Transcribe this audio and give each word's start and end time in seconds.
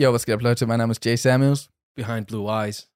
Yo, 0.00 0.14
was 0.14 0.24
geht 0.24 0.34
ab, 0.34 0.40
Leute? 0.40 0.66
Mein 0.66 0.78
Name 0.78 0.92
ist 0.92 1.04
Jay 1.04 1.14
Samuels. 1.14 1.68
Behind 1.94 2.26
Blue 2.26 2.50
Eyes. 2.50 2.88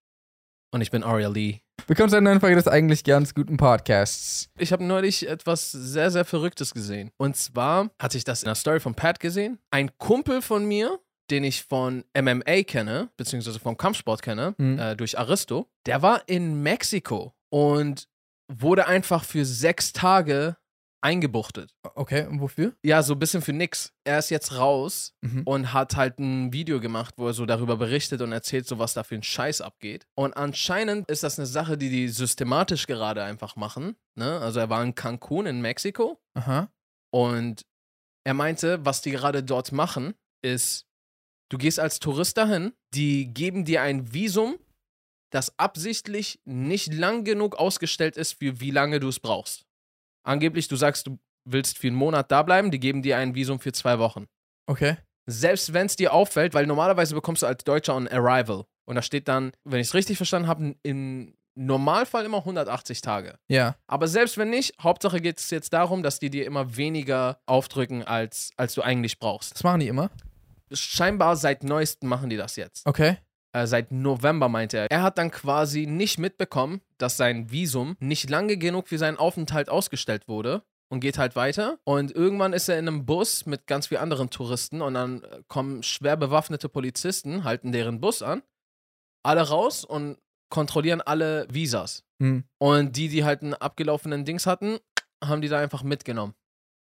Und 0.73 0.81
ich 0.81 0.91
bin 0.91 1.03
Aria 1.03 1.29
Lee. 1.29 1.61
Willkommen 1.87 2.09
zu 2.09 2.17
einer 2.17 2.31
neuen 2.31 2.41
Folge 2.41 2.57
des 2.57 2.67
eigentlich 2.67 3.05
ganz 3.05 3.35
guten 3.35 3.59
Podcasts. 3.59 4.49
Ich 4.57 4.73
habe 4.73 4.83
neulich 4.85 5.29
etwas 5.29 5.71
sehr, 5.71 6.11
sehr 6.11 6.25
Verrücktes 6.25 6.73
gesehen. 6.73 7.11
Und 7.19 7.37
zwar 7.37 7.91
hatte 8.01 8.17
ich 8.17 8.25
das 8.25 8.43
in 8.43 8.49
einer 8.49 8.55
Story 8.55 8.81
von 8.81 8.95
Pat 8.95 9.21
gesehen. 9.21 9.59
Ein 9.71 9.91
Kumpel 9.99 10.41
von 10.41 10.65
mir, 10.65 10.99
den 11.31 11.45
ich 11.45 11.65
von 11.65 12.05
MMA 12.17 12.63
kenne, 12.63 13.11
beziehungsweise 13.19 13.61
vom 13.61 13.77
Kampfsport 13.77 14.23
kenne, 14.23 14.55
Mhm. 14.57 14.79
äh, 14.79 14.97
durch 14.97 15.19
Aristo, 15.19 15.69
der 15.85 16.01
war 16.01 16.27
in 16.27 16.63
Mexiko 16.63 17.35
und 17.51 18.09
wurde 18.51 18.87
einfach 18.87 19.25
für 19.25 19.45
sechs 19.45 19.93
Tage 19.93 20.57
eingebuchtet. 21.05 21.75
Okay, 21.95 22.27
und 22.27 22.41
wofür? 22.41 22.75
Ja, 22.83 23.03
so 23.03 23.13
ein 23.13 23.19
bisschen 23.19 23.43
für 23.43 23.53
nix. 23.53 23.93
Er 24.05 24.19
ist 24.19 24.31
jetzt 24.31 24.57
raus 24.57 25.15
Mhm. 25.23 25.43
und 25.45 25.73
hat 25.73 25.97
halt 25.97 26.19
ein 26.19 26.53
Video 26.53 26.81
gemacht, 26.81 27.15
wo 27.19 27.27
er 27.27 27.35
so 27.35 27.45
darüber 27.47 27.77
berichtet 27.77 28.23
und 28.23 28.33
erzählt, 28.33 28.67
so 28.67 28.79
was 28.79 28.95
da 28.95 29.03
für 29.03 29.15
ein 29.15 29.23
Scheiß 29.23 29.61
abgeht. 29.61 30.07
Und 30.17 30.35
anscheinend 30.37 31.09
ist 31.11 31.23
das 31.23 31.39
eine 31.39 31.47
Sache, 31.47 31.77
die 31.77 31.91
die 31.91 32.09
systematisch 32.09 32.87
gerade 32.87 33.23
einfach 33.23 33.55
machen. 33.57 33.97
Ne? 34.19 34.41
Also 34.41 34.61
er 34.61 34.71
war 34.71 34.83
in 34.83 34.95
Cancun 34.95 35.47
in 35.47 35.61
Mexiko 35.61 36.19
Aha. 36.35 36.71
und 37.13 37.67
er 38.27 38.35
meinte, 38.35 38.85
was 38.85 39.03
die 39.03 39.11
gerade 39.11 39.43
dort 39.45 39.73
machen, 39.73 40.15
ist, 40.43 40.87
du 41.51 41.59
gehst 41.59 41.79
als 41.79 41.99
Tourist 42.01 42.39
dahin, 42.39 42.73
die 42.95 43.27
geben 43.33 43.65
dir 43.67 43.83
ein 43.83 44.13
Visum, 44.15 44.57
das 45.31 45.59
absichtlich 45.59 46.41
nicht 46.47 46.95
lang 46.95 47.25
genug 47.25 47.57
ausgestellt 47.57 48.17
ist, 48.17 48.39
für 48.39 48.61
wie 48.61 48.71
lange 48.71 49.01
du 49.01 49.09
es 49.09 49.21
brauchst. 49.21 49.67
Angeblich, 50.25 50.69
du 50.69 50.77
sagst, 50.77 51.07
du 51.07 51.19
willst 51.45 51.79
für 51.79 51.87
einen 51.87 51.97
Monat 51.97 52.31
da 52.31 52.43
bleiben, 52.43 52.71
die 52.71 52.81
geben 52.81 53.03
dir 53.03 53.19
ein 53.19 53.35
Visum 53.35 53.61
für 53.61 53.73
zwei 53.73 53.99
Wochen. 53.99 54.27
Okay. 54.67 54.97
Selbst 55.27 55.73
wenn 55.73 55.87
es 55.87 55.97
dir 55.97 56.13
auffällt, 56.13 56.55
weil 56.55 56.67
normalerweise 56.67 57.15
bekommst 57.15 57.43
du 57.43 57.47
als 57.47 57.65
Deutscher 57.65 57.97
ein 57.97 58.09
Arrival. 58.09 58.65
Und 58.87 58.97
da 58.97 59.03
steht 59.03 59.29
dann, 59.29 59.53
wenn 59.65 59.81
ich 59.81 59.89
es 59.89 59.95
richtig 59.95 60.17
verstanden 60.17 60.49
habe, 60.49 60.75
im 60.83 61.35
Normalfall 61.55 62.25
immer 62.25 62.39
180 62.39 63.01
Tage. 63.01 63.39
Ja. 63.49 63.77
Aber 63.87 64.09
selbst 64.09 64.37
wenn 64.37 64.51
nicht, 64.51 64.75
Hauptsache 64.83 65.21
geht 65.21 65.39
es 65.39 65.51
jetzt 65.51 65.73
darum, 65.73 66.03
dass 66.03 66.19
die 66.19 66.31
dir 66.31 66.47
immer 66.47 66.77
weniger 66.77 67.39
aufdrücken, 67.47 68.03
als, 68.03 68.51
als 68.57 68.75
du 68.75 68.83
eigentlich 68.83 69.19
brauchst. 69.19 69.55
Das 69.55 69.63
machen 69.63 69.81
die 69.81 69.89
immer. 69.89 70.11
Scheinbar 70.73 71.37
seit 71.37 71.63
neuestem 71.63 72.09
machen 72.09 72.29
die 72.29 72.37
das 72.37 72.57
jetzt. 72.57 72.87
Okay. 72.87 73.19
Äh, 73.55 73.67
seit 73.67 73.93
November 73.93 74.49
meinte 74.49 74.79
er. 74.79 74.91
Er 74.91 75.03
hat 75.03 75.17
dann 75.17 75.31
quasi 75.31 75.87
nicht 75.87 76.19
mitbekommen, 76.19 76.81
dass 76.99 77.17
sein 77.17 77.51
Visum 77.53 77.97
nicht 78.01 78.29
lange 78.29 78.57
genug 78.57 78.89
für 78.89 78.99
seinen 78.99 79.17
Aufenthalt 79.17 79.69
ausgestellt 79.69 80.27
wurde 80.27 80.63
und 80.89 81.01
geht 81.01 81.19
halt 81.19 81.37
weiter. 81.37 81.79
Und 81.85 82.11
irgendwann 82.11 82.53
ist 82.53 82.69
er 82.69 82.79
in 82.79 82.89
einem 82.89 83.07
Bus 83.07 83.47
mit 83.47 83.67
ganz 83.69 83.87
vielen 83.87 84.01
anderen 84.01 84.31
Touristen 84.31 84.83
und 84.83 84.95
dann 84.95 85.23
äh, 85.23 85.43
kommen 85.47 85.85
schwer 85.85 86.17
bewaffnete 86.17 86.69
Polizisten, 86.69 87.45
halten 87.45 87.71
deren 87.71 88.01
Bus 88.01 88.23
an, 88.23 88.43
alle 89.23 89.43
raus 89.43 89.85
und 89.85 90.19
kontrollieren 90.51 91.01
alle 91.01 91.47
Visas. 91.49 92.05
Hm. 92.21 92.45
Und 92.59 92.97
die, 92.97 93.09
die 93.09 93.25
halt 93.25 93.43
einen 93.43 93.55
abgelaufenen 93.55 94.25
Dings 94.25 94.47
hatten, 94.47 94.79
haben 95.23 95.43
die 95.43 95.49
da 95.49 95.61
einfach 95.61 95.85
mitgenommen. 95.85 96.35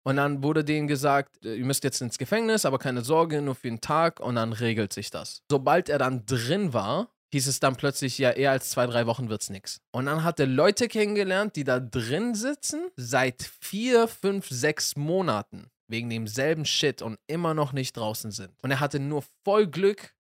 Und 0.04 0.18
dann 0.18 0.44
wurde 0.44 0.64
denen 0.64 0.88
gesagt, 0.88 1.46
äh, 1.46 1.56
ihr 1.56 1.66
müsst 1.66 1.84
jetzt 1.84 2.02
ins 2.02 2.18
Gefängnis, 2.18 2.66
aber 2.66 2.78
keine 2.78 3.04
Sorge, 3.04 3.42
nur 3.42 3.56
für 3.56 3.70
einen 3.70 3.82
Tag 3.82 4.20
und 4.20 4.36
dann 4.36 4.54
regelt 4.54 4.94
sich 4.94 5.10
das. 5.10 5.42
Sobald 5.50 5.90
er 5.90 5.98
dann 5.98 6.26
drin 6.26 6.74
war, 6.74 7.10
hieß 7.34 7.48
es 7.48 7.60
dann 7.60 7.76
plötzlich, 7.76 8.18
ja, 8.18 8.30
eher 8.30 8.52
als 8.52 8.70
zwei, 8.70 8.86
drei 8.86 9.08
Wochen 9.08 9.30
wird's 9.30 9.50
nix. 9.50 9.82
Und 9.92 10.06
dann 10.06 10.24
hat 10.24 10.40
er 10.40 10.46
Leute 10.46 10.88
kennengelernt, 10.88 11.56
die 11.56 11.64
da 11.64 11.80
drin 11.80 12.36
sitzen, 12.36 12.90
seit 12.96 13.42
vier, 13.60 14.08
fünf, 14.08 14.48
sechs 14.50 14.96
Monaten, 14.96 15.72
wegen 15.88 16.10
demselben 16.10 16.66
Shit 16.66 17.02
und 17.02 17.18
immer 17.28 17.54
noch 17.54 17.74
nicht 17.74 17.98
draußen 17.98 18.32
sind. 18.32 18.52
Und 18.62 18.72
er 18.72 18.80
hatte 18.80 19.00
nur 19.00 19.24
voll 19.44 19.68
Glück, 19.68 20.14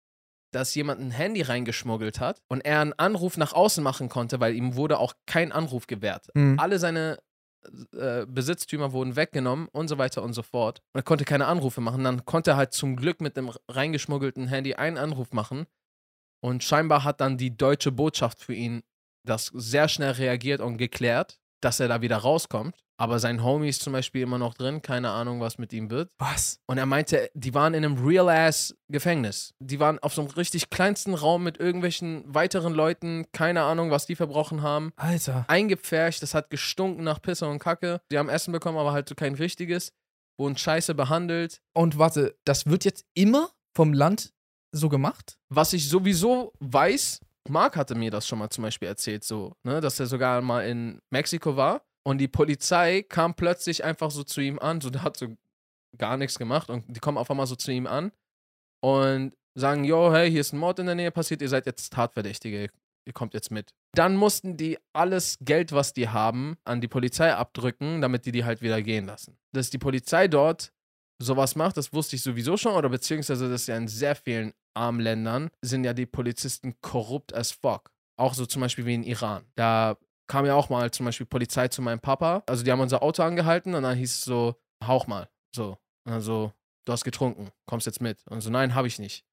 dass 0.52 0.74
jemand 0.74 1.00
ein 1.00 1.10
Handy 1.10 1.42
reingeschmuggelt 1.42 2.20
hat 2.20 2.42
und 2.48 2.60
er 2.60 2.80
einen 2.80 2.92
Anruf 2.92 3.36
nach 3.36 3.52
außen 3.52 3.82
machen 3.82 4.08
konnte, 4.08 4.40
weil 4.40 4.54
ihm 4.54 4.74
wurde 4.74 4.98
auch 4.98 5.14
kein 5.26 5.52
Anruf 5.52 5.86
gewährt. 5.86 6.28
Hm. 6.34 6.58
Alle 6.58 6.78
seine 6.78 7.18
äh, 7.92 8.26
Besitztümer 8.26 8.92
wurden 8.92 9.16
weggenommen 9.16 9.68
und 9.68 9.88
so 9.88 9.98
weiter 9.98 10.22
und 10.22 10.32
so 10.32 10.42
fort. 10.42 10.82
Und 10.92 11.00
er 11.00 11.02
konnte 11.02 11.24
keine 11.24 11.46
Anrufe 11.46 11.80
machen. 11.80 12.04
Dann 12.04 12.24
konnte 12.24 12.52
er 12.52 12.56
halt 12.56 12.72
zum 12.72 12.96
Glück 12.96 13.20
mit 13.20 13.36
dem 13.36 13.50
reingeschmuggelten 13.68 14.48
Handy 14.48 14.74
einen 14.74 14.98
Anruf 14.98 15.32
machen. 15.32 15.66
Und 16.42 16.64
scheinbar 16.64 17.04
hat 17.04 17.20
dann 17.20 17.36
die 17.36 17.56
deutsche 17.56 17.92
Botschaft 17.92 18.40
für 18.40 18.54
ihn 18.54 18.82
das 19.26 19.46
sehr 19.46 19.88
schnell 19.88 20.12
reagiert 20.12 20.60
und 20.60 20.78
geklärt, 20.78 21.38
dass 21.60 21.80
er 21.80 21.88
da 21.88 22.00
wieder 22.00 22.18
rauskommt. 22.18 22.76
Aber 22.96 23.18
sein 23.18 23.42
Homie 23.42 23.70
ist 23.70 23.80
zum 23.82 23.94
Beispiel 23.94 24.20
immer 24.20 24.36
noch 24.36 24.52
drin, 24.52 24.82
keine 24.82 25.10
Ahnung, 25.10 25.40
was 25.40 25.56
mit 25.56 25.72
ihm 25.72 25.88
wird. 25.88 26.12
Was? 26.18 26.60
Und 26.66 26.76
er 26.76 26.84
meinte, 26.84 27.30
die 27.32 27.54
waren 27.54 27.72
in 27.72 27.82
einem 27.82 28.04
Real-Ass-Gefängnis. 28.04 29.54
Die 29.58 29.80
waren 29.80 29.98
auf 30.00 30.12
so 30.12 30.20
einem 30.20 30.30
richtig 30.32 30.68
kleinsten 30.68 31.14
Raum 31.14 31.42
mit 31.42 31.58
irgendwelchen 31.58 32.22
weiteren 32.26 32.74
Leuten, 32.74 33.24
keine 33.32 33.62
Ahnung, 33.62 33.90
was 33.90 34.04
die 34.04 34.16
verbrochen 34.16 34.60
haben. 34.60 34.92
Alter. 34.96 35.46
Eingepfercht, 35.48 36.22
das 36.22 36.34
hat 36.34 36.50
gestunken 36.50 37.02
nach 37.02 37.22
Pisse 37.22 37.48
und 37.48 37.58
Kacke. 37.58 38.02
Die 38.12 38.18
haben 38.18 38.28
Essen 38.28 38.52
bekommen, 38.52 38.76
aber 38.76 38.92
halt 38.92 39.08
so 39.08 39.14
kein 39.14 39.34
richtiges. 39.34 39.92
Wurden 40.38 40.58
scheiße 40.58 40.94
behandelt. 40.94 41.62
Und 41.72 41.96
warte, 41.96 42.36
das 42.44 42.66
wird 42.66 42.84
jetzt 42.84 43.06
immer 43.14 43.50
vom 43.74 43.94
Land 43.94 44.34
so 44.72 44.88
gemacht? 44.88 45.38
Was 45.48 45.72
ich 45.72 45.88
sowieso 45.88 46.52
weiß, 46.60 47.20
Mark 47.48 47.76
hatte 47.76 47.94
mir 47.94 48.10
das 48.10 48.26
schon 48.26 48.38
mal 48.38 48.50
zum 48.50 48.62
Beispiel 48.62 48.88
erzählt, 48.88 49.24
so, 49.24 49.54
ne, 49.64 49.80
dass 49.80 49.98
er 49.98 50.06
sogar 50.06 50.40
mal 50.42 50.66
in 50.66 51.00
Mexiko 51.10 51.56
war 51.56 51.82
und 52.06 52.18
die 52.18 52.28
Polizei 52.28 53.02
kam 53.02 53.34
plötzlich 53.34 53.84
einfach 53.84 54.10
so 54.10 54.24
zu 54.24 54.40
ihm 54.40 54.58
an, 54.58 54.80
so, 54.80 54.90
der 54.90 55.02
hat 55.02 55.16
so 55.16 55.28
gar 55.98 56.16
nichts 56.16 56.38
gemacht 56.38 56.70
und 56.70 56.84
die 56.88 57.00
kommen 57.00 57.18
auf 57.18 57.30
einmal 57.30 57.46
so 57.46 57.56
zu 57.56 57.72
ihm 57.72 57.86
an 57.86 58.12
und 58.82 59.34
sagen, 59.58 59.84
yo, 59.84 60.12
hey, 60.12 60.30
hier 60.30 60.40
ist 60.40 60.52
ein 60.52 60.58
Mord 60.58 60.78
in 60.78 60.86
der 60.86 60.94
Nähe 60.94 61.10
passiert, 61.10 61.42
ihr 61.42 61.48
seid 61.48 61.66
jetzt 61.66 61.92
Tatverdächtige, 61.92 62.70
ihr 63.06 63.12
kommt 63.12 63.34
jetzt 63.34 63.50
mit. 63.50 63.70
Dann 63.96 64.16
mussten 64.16 64.56
die 64.56 64.78
alles 64.92 65.36
Geld, 65.40 65.72
was 65.72 65.92
die 65.92 66.08
haben, 66.08 66.56
an 66.64 66.80
die 66.80 66.88
Polizei 66.88 67.34
abdrücken, 67.34 68.00
damit 68.00 68.26
die 68.26 68.32
die 68.32 68.44
halt 68.44 68.62
wieder 68.62 68.80
gehen 68.82 69.06
lassen. 69.06 69.36
Dass 69.52 69.70
die 69.70 69.78
Polizei 69.78 70.28
dort 70.28 70.72
sowas 71.20 71.56
macht, 71.56 71.76
das 71.76 71.92
wusste 71.92 72.16
ich 72.16 72.22
sowieso 72.22 72.56
schon, 72.56 72.74
oder 72.74 72.88
beziehungsweise 72.88 73.50
das 73.50 73.62
ist 73.62 73.66
ja 73.66 73.76
in 73.76 73.88
sehr 73.88 74.14
vielen 74.14 74.52
armen 74.74 75.00
Ländern, 75.00 75.50
sind 75.62 75.84
ja 75.84 75.92
die 75.92 76.06
Polizisten 76.06 76.80
korrupt 76.80 77.34
as 77.34 77.52
fuck. 77.52 77.90
Auch 78.16 78.34
so 78.34 78.46
zum 78.46 78.60
Beispiel 78.60 78.86
wie 78.86 78.94
in 78.94 79.02
Iran. 79.02 79.44
Da 79.54 79.96
kam 80.28 80.46
ja 80.46 80.54
auch 80.54 80.68
mal 80.68 80.90
zum 80.90 81.06
Beispiel 81.06 81.26
Polizei 81.26 81.68
zu 81.68 81.82
meinem 81.82 82.00
Papa. 82.00 82.42
Also 82.46 82.62
die 82.62 82.70
haben 82.70 82.80
unser 82.80 83.02
Auto 83.02 83.22
angehalten 83.22 83.74
und 83.74 83.82
dann 83.82 83.96
hieß 83.96 84.18
es 84.18 84.24
so, 84.24 84.54
hauch 84.84 85.06
mal. 85.06 85.28
So. 85.54 85.78
Und 86.04 86.12
dann 86.12 86.20
so, 86.20 86.52
du 86.84 86.92
hast 86.92 87.04
getrunken, 87.04 87.50
kommst 87.66 87.86
jetzt 87.86 88.00
mit. 88.00 88.24
Und 88.28 88.40
so, 88.40 88.50
nein, 88.50 88.74
habe 88.74 88.86
ich 88.86 88.98
nicht. 88.98 89.24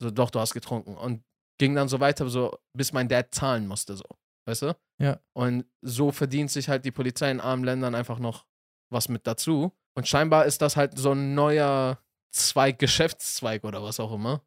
So, 0.00 0.10
doch, 0.10 0.30
du 0.30 0.40
hast 0.40 0.54
getrunken. 0.54 0.96
Und 0.96 1.24
ging 1.58 1.74
dann 1.74 1.88
so 1.88 2.00
weiter, 2.00 2.28
so, 2.28 2.58
bis 2.72 2.92
mein 2.92 3.08
Dad 3.08 3.34
zahlen 3.34 3.66
musste, 3.66 3.96
so. 3.96 4.04
Weißt 4.46 4.62
du? 4.62 4.76
Ja. 4.98 5.20
Und 5.32 5.66
so 5.82 6.12
verdient 6.12 6.50
sich 6.50 6.68
halt 6.68 6.84
die 6.84 6.92
Polizei 6.92 7.30
in 7.30 7.40
armen 7.40 7.64
Ländern 7.64 7.94
einfach 7.94 8.18
noch 8.18 8.46
was 8.90 9.08
mit 9.08 9.26
dazu. 9.26 9.72
Und 9.94 10.06
scheinbar 10.06 10.44
ist 10.44 10.62
das 10.62 10.76
halt 10.76 10.96
so 10.96 11.12
ein 11.12 11.34
neuer 11.34 11.98
Zweig, 12.30 12.78
Geschäftszweig 12.78 13.64
oder 13.64 13.82
was 13.82 13.98
auch 13.98 14.12
immer, 14.12 14.42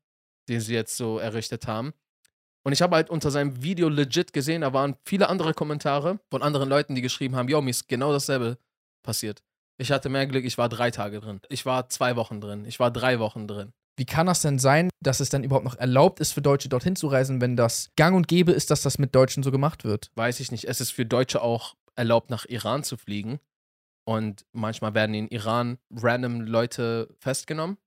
den 0.49 0.61
sie 0.61 0.73
jetzt 0.73 0.97
so 0.97 1.19
errichtet 1.19 1.67
haben. 1.67 1.93
Und 2.63 2.73
ich 2.73 2.81
habe 2.81 2.95
halt 2.95 3.09
unter 3.09 3.31
seinem 3.31 3.63
Video 3.63 3.87
legit 3.87 4.33
gesehen, 4.33 4.61
da 4.61 4.73
waren 4.73 4.95
viele 5.05 5.29
andere 5.29 5.53
Kommentare 5.53 6.19
von 6.29 6.43
anderen 6.43 6.67
Leuten, 6.67 6.95
die 6.95 7.01
geschrieben 7.01 7.35
haben, 7.35 7.47
yo, 7.47 7.61
mir 7.61 7.69
ist 7.69 7.87
genau 7.87 8.11
dasselbe 8.11 8.57
passiert. 9.03 9.41
Ich 9.77 9.91
hatte 9.91 10.09
mehr 10.09 10.27
Glück, 10.27 10.43
ich 10.43 10.57
war 10.57 10.67
drei 10.67 10.91
Tage 10.91 11.21
drin. 11.21 11.39
Ich 11.47 11.65
war 11.65 11.87
zwei 11.87 12.17
Wochen 12.17 12.41
drin. 12.41 12.65
Ich 12.65 12.79
war 12.79 12.91
drei 12.91 13.19
Wochen 13.19 13.47
drin. 13.47 13.71
Wie 13.95 14.05
kann 14.05 14.27
das 14.27 14.41
denn 14.41 14.59
sein, 14.59 14.89
dass 15.01 15.19
es 15.19 15.29
dann 15.29 15.43
überhaupt 15.43 15.65
noch 15.65 15.77
erlaubt 15.77 16.19
ist, 16.19 16.33
für 16.33 16.41
Deutsche 16.41 16.69
dorthin 16.69 16.95
zu 16.95 17.07
reisen, 17.07 17.41
wenn 17.41 17.55
das 17.55 17.89
gang 17.95 18.15
und 18.15 18.27
gäbe 18.27 18.51
ist, 18.51 18.71
dass 18.71 18.81
das 18.81 18.97
mit 18.97 19.15
Deutschen 19.15 19.41
so 19.41 19.51
gemacht 19.51 19.83
wird? 19.83 20.11
Weiß 20.15 20.39
ich 20.41 20.51
nicht. 20.51 20.65
Es 20.65 20.81
ist 20.81 20.91
für 20.91 21.05
Deutsche 21.05 21.41
auch 21.41 21.75
erlaubt, 21.95 22.29
nach 22.29 22.45
Iran 22.45 22.83
zu 22.83 22.97
fliegen. 22.97 23.39
Und 24.05 24.45
manchmal 24.53 24.93
werden 24.93 25.13
in 25.13 25.27
Iran 25.27 25.77
random 25.91 26.41
Leute 26.41 27.13
festgenommen, 27.19 27.77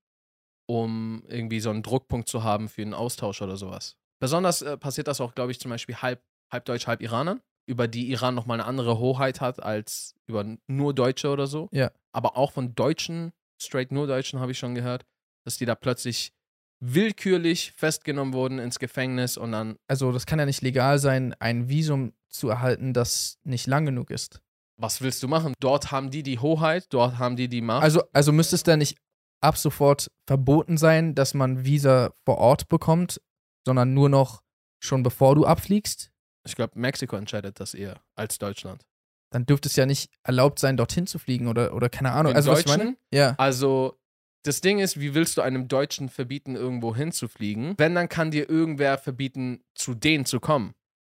um 0.65 1.23
irgendwie 1.27 1.59
so 1.59 1.69
einen 1.69 1.83
Druckpunkt 1.83 2.27
zu 2.27 2.43
haben 2.43 2.69
für 2.69 2.81
einen 2.81 2.93
Austausch 2.93 3.41
oder 3.41 3.57
sowas. 3.57 3.97
Besonders 4.19 4.61
äh, 4.61 4.77
passiert 4.77 5.07
das 5.07 5.19
auch, 5.21 5.35
glaube 5.35 5.51
ich, 5.51 5.59
zum 5.59 5.69
Beispiel 5.69 5.95
halb, 5.97 6.21
halb 6.51 6.65
Deutsch, 6.65 6.87
halb 6.87 7.01
Iranern, 7.01 7.41
über 7.65 7.87
die 7.87 8.09
Iran 8.11 8.35
nochmal 8.35 8.59
eine 8.59 8.67
andere 8.67 8.99
Hoheit 8.99 9.41
hat 9.41 9.61
als 9.61 10.15
über 10.27 10.45
nur 10.67 10.93
Deutsche 10.93 11.29
oder 11.29 11.47
so. 11.47 11.69
Ja. 11.71 11.91
Aber 12.13 12.37
auch 12.37 12.51
von 12.51 12.75
Deutschen, 12.75 13.33
straight 13.61 13.91
nur 13.91 14.07
Deutschen, 14.07 14.39
habe 14.39 14.51
ich 14.51 14.57
schon 14.57 14.75
gehört, 14.75 15.05
dass 15.45 15.57
die 15.57 15.65
da 15.65 15.75
plötzlich 15.75 16.33
willkürlich 16.79 17.73
festgenommen 17.75 18.33
wurden 18.33 18.59
ins 18.59 18.79
Gefängnis 18.79 19.37
und 19.37 19.53
dann 19.53 19.77
Also, 19.87 20.11
das 20.11 20.25
kann 20.25 20.39
ja 20.39 20.45
nicht 20.45 20.61
legal 20.61 20.99
sein, 20.99 21.33
ein 21.39 21.69
Visum 21.69 22.13
zu 22.29 22.49
erhalten, 22.49 22.93
das 22.93 23.39
nicht 23.43 23.67
lang 23.67 23.85
genug 23.85 24.09
ist. 24.09 24.41
was 24.77 25.01
willst 25.01 25.23
du 25.23 25.27
machen? 25.27 25.53
Dort 25.59 25.91
haben 25.91 26.11
die 26.11 26.23
die 26.23 26.39
Hoheit, 26.39 26.87
dort 26.89 27.17
haben 27.19 27.35
die 27.35 27.47
die 27.47 27.61
Macht. 27.61 27.83
Also, 27.83 28.03
also 28.11 28.31
müsste 28.31 28.55
es 28.55 28.63
da 28.63 28.75
nicht 28.75 28.97
ab 29.43 29.57
sofort 29.57 30.11
verboten 30.27 30.77
sein, 30.77 31.15
dass 31.15 31.33
man 31.33 31.65
Visa 31.65 32.13
vor 32.25 32.37
Ort 32.37 32.69
bekommt, 32.69 33.21
sondern 33.65 33.93
nur 33.93 34.09
noch 34.09 34.41
schon 34.79 35.03
bevor 35.03 35.35
du 35.35 35.45
abfliegst? 35.45 36.13
ich 36.45 36.55
glaube, 36.55 36.79
Mexiko 36.79 37.15
entscheidet 37.15 37.59
das 37.59 37.73
eher 37.73 38.01
als 38.15 38.37
Deutschland. 38.37 38.85
Dann 39.31 39.45
dürfte 39.45 39.67
es 39.67 39.75
ja 39.75 39.85
nicht 39.85 40.11
erlaubt 40.23 40.59
sein, 40.59 40.77
dorthin 40.77 41.07
zu 41.07 41.17
fliegen 41.17 41.47
oder, 41.47 41.73
oder 41.73 41.89
keine 41.89 42.11
Ahnung. 42.11 42.33
Den 42.33 42.37
also, 42.37 42.51
was 42.51 42.59
ich 42.59 42.65
Deutschen? 42.65 42.79
meine? 42.79 42.97
Ja. 43.11 43.35
Also 43.37 43.99
das 44.43 44.61
Ding 44.61 44.79
ist, 44.79 44.99
wie 44.99 45.15
willst 45.15 45.37
du 45.37 45.41
einem 45.41 45.67
Deutschen 45.67 46.09
verbieten, 46.09 46.55
irgendwo 46.55 46.95
hinzufliegen? 46.95 47.75
Wenn, 47.77 47.95
dann 47.95 48.09
kann 48.09 48.31
dir 48.31 48.49
irgendwer 48.49 48.97
verbieten, 48.97 49.63
zu 49.73 49.95
denen 49.95 50.25
zu 50.25 50.39
kommen. 50.39 50.73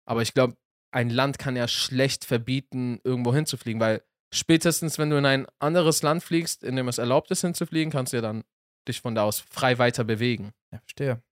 Aber 0.07 0.23
ich 0.23 0.33
glaube, 0.33 0.55
ein 0.93 1.11
Land 1.11 1.39
kann 1.39 1.57
ja 1.57 1.69
schlecht 1.69 2.25
verbieten, 2.25 3.01
irgendwo 3.05 3.35
hinzufliegen, 3.35 3.81
weil 3.81 4.03
spätestens, 4.33 4.99
wenn 4.99 5.11
du 5.11 5.17
in 5.17 5.27
ein 5.27 5.47
anderes 5.59 6.03
Land 6.03 6.23
fliegst, 6.23 6.63
in 6.65 6.77
dem 6.77 6.89
es 6.89 6.99
erlaubt 6.99 7.31
ist, 7.31 7.41
hinzufliegen, 7.43 7.93
kannst 7.93 8.13
du 8.13 8.19
ja 8.19 8.23
dann 8.23 8.45
dich 8.89 9.01
von 9.01 9.15
da 9.15 9.23
aus 9.25 9.41
frei 9.41 9.79
weiter 9.79 10.05
bewegen. 10.05 10.53
Ja, 10.73 10.79
verstehe. 10.81 11.23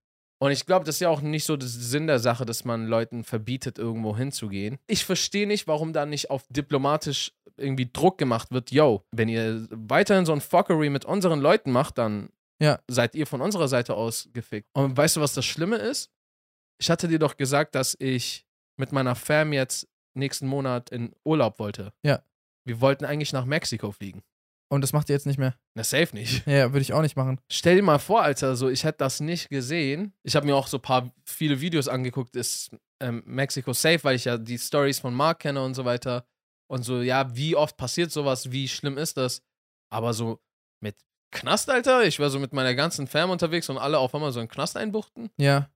Und 0.41 0.51
ich 0.51 0.67
glaube, 0.67 0.85
das 0.85 0.97
ist 0.97 1.01
ja 1.01 1.09
auch 1.09 1.21
nicht 1.21 1.45
so 1.45 1.57
der 1.57 1.69
Sinn 1.69 2.07
der 2.07 2.19
Sache, 2.19 2.45
dass 2.45 2.65
man 2.65 2.87
Leuten 2.87 3.25
verbietet, 3.25 3.79
irgendwo 3.79 4.17
hinzugehen. 4.17 4.79
Ich 4.89 5.05
verstehe 5.05 5.47
nicht, 5.47 5.67
warum 5.69 5.93
da 5.93 6.05
nicht 6.07 6.29
auf 6.31 6.45
diplomatisch 6.51 7.33
irgendwie 7.57 7.89
Druck 7.91 8.19
gemacht 8.19 8.51
wird. 8.51 8.71
Yo, 8.73 9.05
wenn 9.13 9.29
ihr 9.29 9.67
weiterhin 9.71 10.27
so 10.27 10.33
ein 10.33 10.41
Fuckery 10.41 10.91
mit 10.91 11.05
unseren 11.05 11.41
Leuten 11.41 11.71
macht, 11.71 11.99
dann 11.99 12.31
Ja. 12.61 12.81
seid 12.89 13.15
ihr 13.15 13.27
von 13.27 13.41
unserer 13.41 13.69
Seite 13.69 13.95
aus 13.95 14.29
gefickt. 14.33 14.69
Und 14.75 14.97
weißt 14.97 15.17
du, 15.17 15.21
was 15.21 15.35
das 15.35 15.45
Schlimme 15.47 15.77
ist? 15.77 16.11
Ich 16.81 16.91
hatte 16.91 17.07
dir 17.09 17.21
doch 17.21 17.37
gesagt, 17.37 17.75
dass 17.77 17.97
ich 18.01 18.45
mit 18.77 18.91
meiner 18.91 19.15
Fam 19.15 19.53
jetzt 19.53 19.89
nächsten 20.15 20.49
Monat 20.49 20.91
in 20.91 21.15
Urlaub 21.25 21.59
wollte. 21.61 21.93
Ja. 22.05 22.23
Wir 22.65 22.81
wollten 22.81 23.05
eigentlich 23.05 23.33
nach 23.33 23.45
Mexiko 23.45 23.93
fliegen. 23.93 24.23
Und 24.71 24.81
das 24.81 24.93
macht 24.93 25.09
ihr 25.09 25.15
jetzt 25.15 25.27
nicht 25.27 25.39
mehr. 25.39 25.55
Na, 25.75 25.85
safe 25.85 26.15
nicht. 26.15 26.47
Ja, 26.47 26.73
würde 26.73 26.81
ich 26.81 26.93
auch 26.93 27.03
nicht 27.03 27.17
machen. 27.17 27.41
Stell 27.51 27.77
dir 27.77 27.83
mal 27.83 27.99
vor, 27.99 28.23
Alter, 28.23 28.57
so 28.57 28.69
ich 28.69 28.85
hätte 28.85 28.99
das 28.99 29.21
nicht 29.21 29.49
gesehen. 29.49 30.15
Ich 30.23 30.35
habe 30.35 30.47
mir 30.47 30.57
auch 30.57 30.67
so 30.67 30.79
ein 30.79 30.83
paar 30.83 31.13
viele 31.25 31.61
Videos 31.61 31.87
angeguckt, 31.87 32.35
ist 32.35 32.71
ähm, 33.01 33.23
Mexico 33.27 33.73
safe, 33.73 34.03
weil 34.03 34.17
ich 34.17 34.25
ja 34.25 34.39
die 34.39 34.59
Stories 34.59 34.99
von 34.99 35.15
Mark 35.15 35.41
kenne 35.41 35.63
und 35.63 35.75
so 35.75 35.85
weiter. 35.85 36.27
Und 36.67 36.83
so, 36.83 37.03
ja, 37.03 37.37
wie 37.37 37.55
oft 37.55 37.77
passiert 37.77 38.11
sowas, 38.11 38.51
wie 38.51 38.67
schlimm 38.69 38.99
ist 38.99 39.17
das? 39.17 39.43
Aber 39.93 40.15
so 40.15 40.41
mit 40.81 40.97
Knast, 41.31 41.69
Alter, 41.71 42.05
ich 42.05 42.19
war 42.19 42.31
so 42.31 42.39
mit 42.39 42.53
meiner 42.53 42.75
ganzen 42.75 43.07
Fam 43.07 43.31
unterwegs 43.31 43.69
und 43.69 43.79
alle 43.79 43.99
auf 43.99 44.15
einmal 44.15 44.33
so 44.33 44.41
in 44.41 44.47
den 44.47 44.53
Knast 44.53 44.77
einbuchten. 44.77 45.31
Ja. 45.37 45.71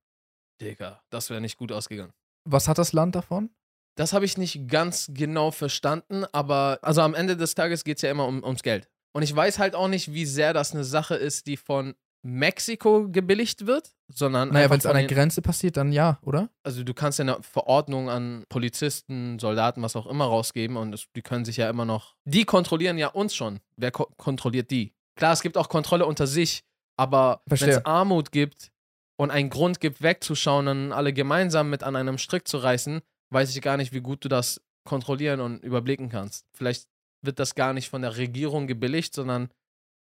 Digga, 0.60 1.02
das 1.10 1.30
wäre 1.30 1.40
nicht 1.40 1.56
gut 1.56 1.70
ausgegangen. 1.70 2.12
Was 2.44 2.66
hat 2.66 2.78
das 2.78 2.92
Land 2.92 3.14
davon? 3.14 3.50
Das 3.98 4.12
habe 4.12 4.24
ich 4.24 4.38
nicht 4.38 4.68
ganz 4.68 5.10
genau 5.12 5.50
verstanden, 5.50 6.24
aber 6.30 6.78
also 6.82 7.00
am 7.00 7.14
Ende 7.14 7.36
des 7.36 7.56
Tages 7.56 7.82
geht 7.82 7.96
es 7.96 8.02
ja 8.02 8.12
immer 8.12 8.28
um, 8.28 8.44
ums 8.44 8.62
Geld. 8.62 8.88
Und 9.12 9.24
ich 9.24 9.34
weiß 9.34 9.58
halt 9.58 9.74
auch 9.74 9.88
nicht, 9.88 10.12
wie 10.12 10.24
sehr 10.24 10.52
das 10.52 10.72
eine 10.72 10.84
Sache 10.84 11.16
ist, 11.16 11.48
die 11.48 11.56
von 11.56 11.96
Mexiko 12.22 13.08
gebilligt 13.08 13.66
wird, 13.66 13.90
sondern 14.06 14.50
Naja, 14.50 14.70
wenn 14.70 14.78
es 14.78 14.86
an 14.86 14.94
der 14.94 15.08
Grenze 15.08 15.42
passiert, 15.42 15.76
dann 15.76 15.90
ja, 15.90 16.20
oder? 16.22 16.48
also 16.62 16.84
du 16.84 16.94
kannst 16.94 17.18
ja 17.18 17.24
eine 17.24 17.42
Verordnung 17.42 18.08
an 18.08 18.44
Polizisten, 18.48 19.40
Soldaten, 19.40 19.82
was 19.82 19.96
auch 19.96 20.06
immer 20.06 20.26
rausgeben 20.26 20.76
und 20.76 20.94
es, 20.94 21.06
die 21.16 21.22
können 21.22 21.44
sich 21.44 21.56
ja 21.56 21.68
immer 21.68 21.84
noch, 21.84 22.14
die 22.24 22.44
kontrollieren 22.44 22.98
ja 22.98 23.08
uns 23.08 23.34
schon. 23.34 23.58
Wer 23.76 23.90
ko 23.90 24.06
kontrolliert 24.16 24.70
die? 24.70 24.94
Klar, 25.16 25.32
es 25.32 25.42
gibt 25.42 25.56
auch 25.56 25.68
Kontrolle 25.68 26.06
unter 26.06 26.28
sich, 26.28 26.62
aber 26.96 27.42
wenn 27.46 27.68
es 27.68 27.84
Armut 27.84 28.30
gibt 28.30 28.70
und 29.16 29.32
einen 29.32 29.50
Grund 29.50 29.80
gibt, 29.80 30.02
wegzuschauen 30.02 30.68
und 30.68 30.92
alle 30.92 31.12
gemeinsam 31.12 31.68
mit 31.68 31.82
an 31.82 31.96
einem 31.96 32.18
Strick 32.18 32.46
zu 32.46 32.58
reißen, 32.58 33.02
weiß 33.30 33.54
ich 33.54 33.62
gar 33.62 33.76
nicht, 33.76 33.92
wie 33.92 34.00
gut 34.00 34.24
du 34.24 34.28
das 34.28 34.60
kontrollieren 34.84 35.40
und 35.40 35.62
überblicken 35.62 36.08
kannst. 36.08 36.46
Vielleicht 36.52 36.88
wird 37.22 37.38
das 37.38 37.54
gar 37.54 37.72
nicht 37.72 37.88
von 37.88 38.02
der 38.02 38.16
Regierung 38.16 38.66
gebilligt, 38.66 39.14
sondern 39.14 39.50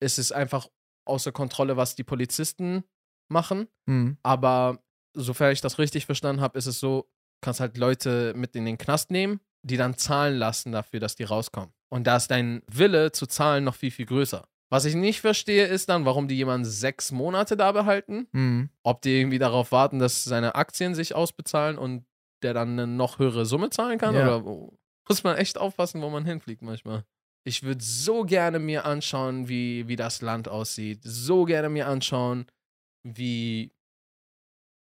es 0.01 0.19
ist 0.19 0.33
einfach 0.33 0.69
außer 1.05 1.33
Kontrolle, 1.33 1.77
was 1.77 1.95
die 1.95 2.05
Polizisten 2.05 2.85
machen. 3.29 3.69
Hm. 3.87 4.19
Aber 4.23 4.83
sofern 5.15 5.53
ich 5.53 5.61
das 5.61 5.79
richtig 5.79 6.07
verstanden 6.07 6.41
habe, 6.41 6.59
ist 6.59 6.67
es 6.67 6.81
so, 6.81 7.09
kannst 7.41 7.61
halt 7.61 7.77
Leute 7.77 8.33
mit 8.37 8.57
in 8.57 8.65
den 8.65 8.79
Knast 8.79 9.11
nehmen, 9.11 9.41
die 9.63 9.77
dann 9.77 9.97
zahlen 9.97 10.37
lassen 10.37 10.73
dafür, 10.73 11.01
dass 11.01 11.17
die 11.17 11.25
rauskommen. 11.25 11.73
Und 11.89 12.07
da 12.07 12.17
ist 12.17 12.31
dein 12.31 12.63
Wille 12.67 13.13
zu 13.13 13.27
zahlen 13.27 13.65
noch 13.65 13.75
viel, 13.75 13.91
viel 13.91 14.07
größer. 14.07 14.49
Was 14.71 14.87
ich 14.87 14.95
nicht 14.95 15.21
verstehe, 15.21 15.67
ist 15.67 15.91
dann, 15.91 16.07
warum 16.07 16.29
die 16.29 16.37
jemanden 16.37 16.65
sechs 16.65 17.13
Monate 17.13 17.59
da 17.59 17.73
behalten. 17.73 18.27
Hm. 18.33 18.71
Ob 18.83 19.03
die 19.03 19.19
irgendwie 19.19 19.39
darauf 19.39 19.71
warten, 19.71 19.99
dass 19.99 20.25
seine 20.25 20.55
Aktien 20.55 20.95
sich 20.95 21.15
ausbezahlen 21.15 21.77
und 21.77 22.07
der 22.45 22.55
dann 22.55 22.73
eine 22.73 22.87
noch 22.87 23.19
höhere 23.19 23.47
Summe 23.47 23.71
zahlen 23.71 23.99
kann? 23.99 24.15
Ja. 24.15 24.37
Oder 24.37 24.71
muss 25.09 25.25
man 25.25 25.37
echt 25.37 25.59
aufpassen, 25.59 26.03
wo 26.03 26.11
man 26.11 26.25
hinfliegt 26.25 26.63
manchmal? 26.63 27.05
Ich 27.45 27.63
würde 27.63 27.83
so 27.83 28.23
gerne 28.23 28.59
mir 28.59 28.85
anschauen, 28.85 29.49
wie, 29.49 29.89
wie 29.89 29.97
das 29.97 30.23
Land 30.23 30.49
aussieht. 30.49 31.01
So 31.03 31.45
gerne 31.45 31.69
mir 31.69 31.89
anschauen, 31.89 32.47
wie 33.03 33.73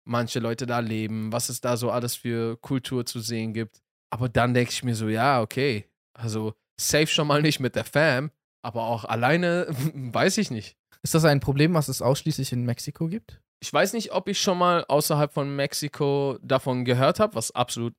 manche 0.07 0.39
Leute 0.39 0.67
da 0.67 0.79
leben, 0.79 1.33
was 1.33 1.49
es 1.49 1.61
da 1.61 1.77
so 1.77 1.91
alles 1.91 2.15
für 2.15 2.57
Kultur 2.59 3.05
zu 3.05 3.21
sehen 3.21 3.53
gibt. 3.53 3.83
Aber 4.11 4.29
dann 4.29 4.55
denke 4.55 4.71
ich 4.71 4.85
mir 4.85 4.95
so, 4.95 5.09
ja, 5.09 5.43
okay. 5.43 5.91
Also 6.15 6.55
safe 6.81 7.09
schon 7.09 7.27
mal 7.27 7.43
nicht 7.43 7.61
mit 7.61 7.75
der 7.75 7.85
Fam, 7.85 8.31
aber 8.63 8.87
auch 8.87 9.05
alleine 9.05 9.67
weiß 9.95 10.39
ich 10.39 10.51
nicht. 10.51 10.77
Ist 11.03 11.15
das 11.15 11.25
ein 11.25 11.41
Problem, 11.41 11.75
was 11.75 11.89
es 11.89 12.03
ausschließlich 12.03 12.53
in 12.53 12.65
Mexiko 12.65 13.09
gibt? 13.09 13.41
Ich 13.61 13.73
weiß 13.73 13.95
nicht, 13.95 14.13
ob 14.13 14.29
ich 14.29 14.41
schon 14.41 14.59
mal 14.59 14.85
außerhalb 14.87 15.33
von 15.33 15.55
Mexiko 15.55 16.39
davon 16.43 16.85
gehört 16.85 17.21
habe, 17.21 17.35
was 17.35 17.51
absolut 17.51 17.95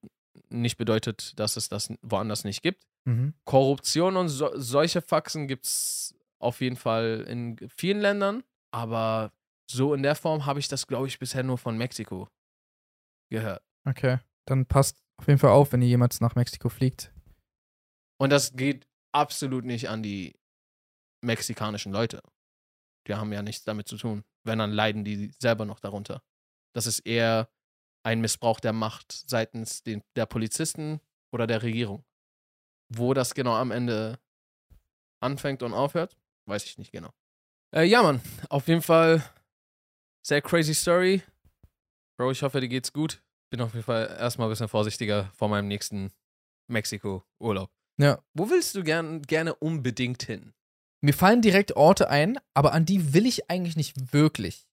nicht 0.50 0.78
bedeutet, 0.78 1.38
dass 1.40 1.58
es 1.58 1.70
das 1.70 1.92
woanders 2.02 2.44
nicht 2.44 2.62
gibt. 2.62 2.86
Mhm. 3.06 3.34
Korruption 3.46 4.18
und 4.18 4.30
so, 4.30 4.52
solche 4.56 5.02
Faxen 5.02 5.48
gibt 5.48 5.66
es 5.66 6.16
auf 6.40 6.62
jeden 6.62 6.76
Fall 6.76 7.26
in 7.28 7.58
vielen 7.76 8.00
Ländern, 8.00 8.44
aber 8.72 9.32
so 9.70 9.94
in 9.94 10.04
der 10.04 10.16
Form 10.16 10.46
habe 10.46 10.60
ich 10.60 10.68
das, 10.68 10.88
glaube 10.88 11.08
ich, 11.08 11.20
bisher 11.20 11.44
nur 11.44 11.58
von 11.58 11.78
Mexiko 11.78 12.30
gehört. 13.30 13.64
Okay. 13.86 14.20
Dann 14.46 14.66
passt 14.66 15.02
auf 15.18 15.28
jeden 15.28 15.40
Fall 15.40 15.52
auf, 15.52 15.74
wenn 15.74 15.82
ihr 15.82 15.88
jemals 15.88 16.22
nach 16.22 16.36
Mexiko 16.36 16.70
fliegt. 16.70 17.12
Und 18.20 18.32
das 18.32 18.56
geht 18.56 18.88
absolut 19.12 19.66
nicht 19.66 19.90
an 19.90 20.04
die 20.04 20.36
mexikanischen 21.22 21.92
Leute. 21.92 22.22
Die 23.08 23.16
haben 23.16 23.32
ja 23.34 23.42
nichts 23.42 23.64
damit 23.64 23.88
zu 23.88 23.98
tun. 23.98 24.24
Wenn, 24.44 24.60
dann 24.60 24.72
leiden 24.72 25.04
die 25.04 25.32
selber 25.40 25.66
noch 25.66 25.80
darunter. 25.80 26.22
Das 26.74 26.88
ist 26.88 27.00
eher 27.00 27.50
ein 28.04 28.22
Missbrauch 28.22 28.60
der 28.60 28.74
Macht 28.74 29.12
seitens 29.12 29.84
den, 29.84 30.04
der 30.16 30.26
Polizisten 30.26 31.02
oder 31.32 31.48
der 31.48 31.64
Regierung. 31.64 32.06
Wo 32.90 33.14
das 33.14 33.34
genau 33.34 33.56
am 33.56 33.72
Ende 33.72 34.20
anfängt 35.22 35.64
und 35.64 35.74
aufhört, 35.74 36.18
weiß 36.46 36.66
ich 36.66 36.78
nicht 36.78 36.92
genau. 36.92 37.12
Äh, 37.76 37.84
ja, 37.84 38.02
Mann, 38.02 38.22
auf 38.50 38.68
jeden 38.68 38.82
Fall 38.82 39.24
sehr 40.26 40.42
crazy 40.42 40.74
Story. 40.74 41.22
Bro, 42.18 42.32
ich 42.32 42.42
hoffe, 42.44 42.62
dir 42.62 42.70
geht's 42.70 42.94
gut. 42.94 43.22
Bin 43.50 43.62
auf 43.62 43.74
jeden 43.74 43.86
Fall 43.86 44.16
erstmal 44.20 44.48
ein 44.48 44.52
bisschen 44.52 44.68
vorsichtiger 44.68 45.32
vor 45.36 45.50
meinem 45.50 45.68
nächsten 45.68 46.12
Mexiko-Urlaub. 46.68 47.72
Ja. 48.00 48.24
Wo 48.34 48.50
willst 48.50 48.76
du 48.76 48.84
gern, 48.84 49.22
gerne 49.22 49.56
unbedingt 49.56 50.24
hin? 50.24 50.54
Mir 51.02 51.14
fallen 51.14 51.42
direkt 51.42 51.76
Orte 51.76 52.10
ein, 52.10 52.40
aber 52.54 52.74
an 52.74 52.86
die 52.86 53.14
will 53.14 53.26
ich 53.26 53.50
eigentlich 53.50 53.76
nicht 53.76 54.14
wirklich. 54.14 54.66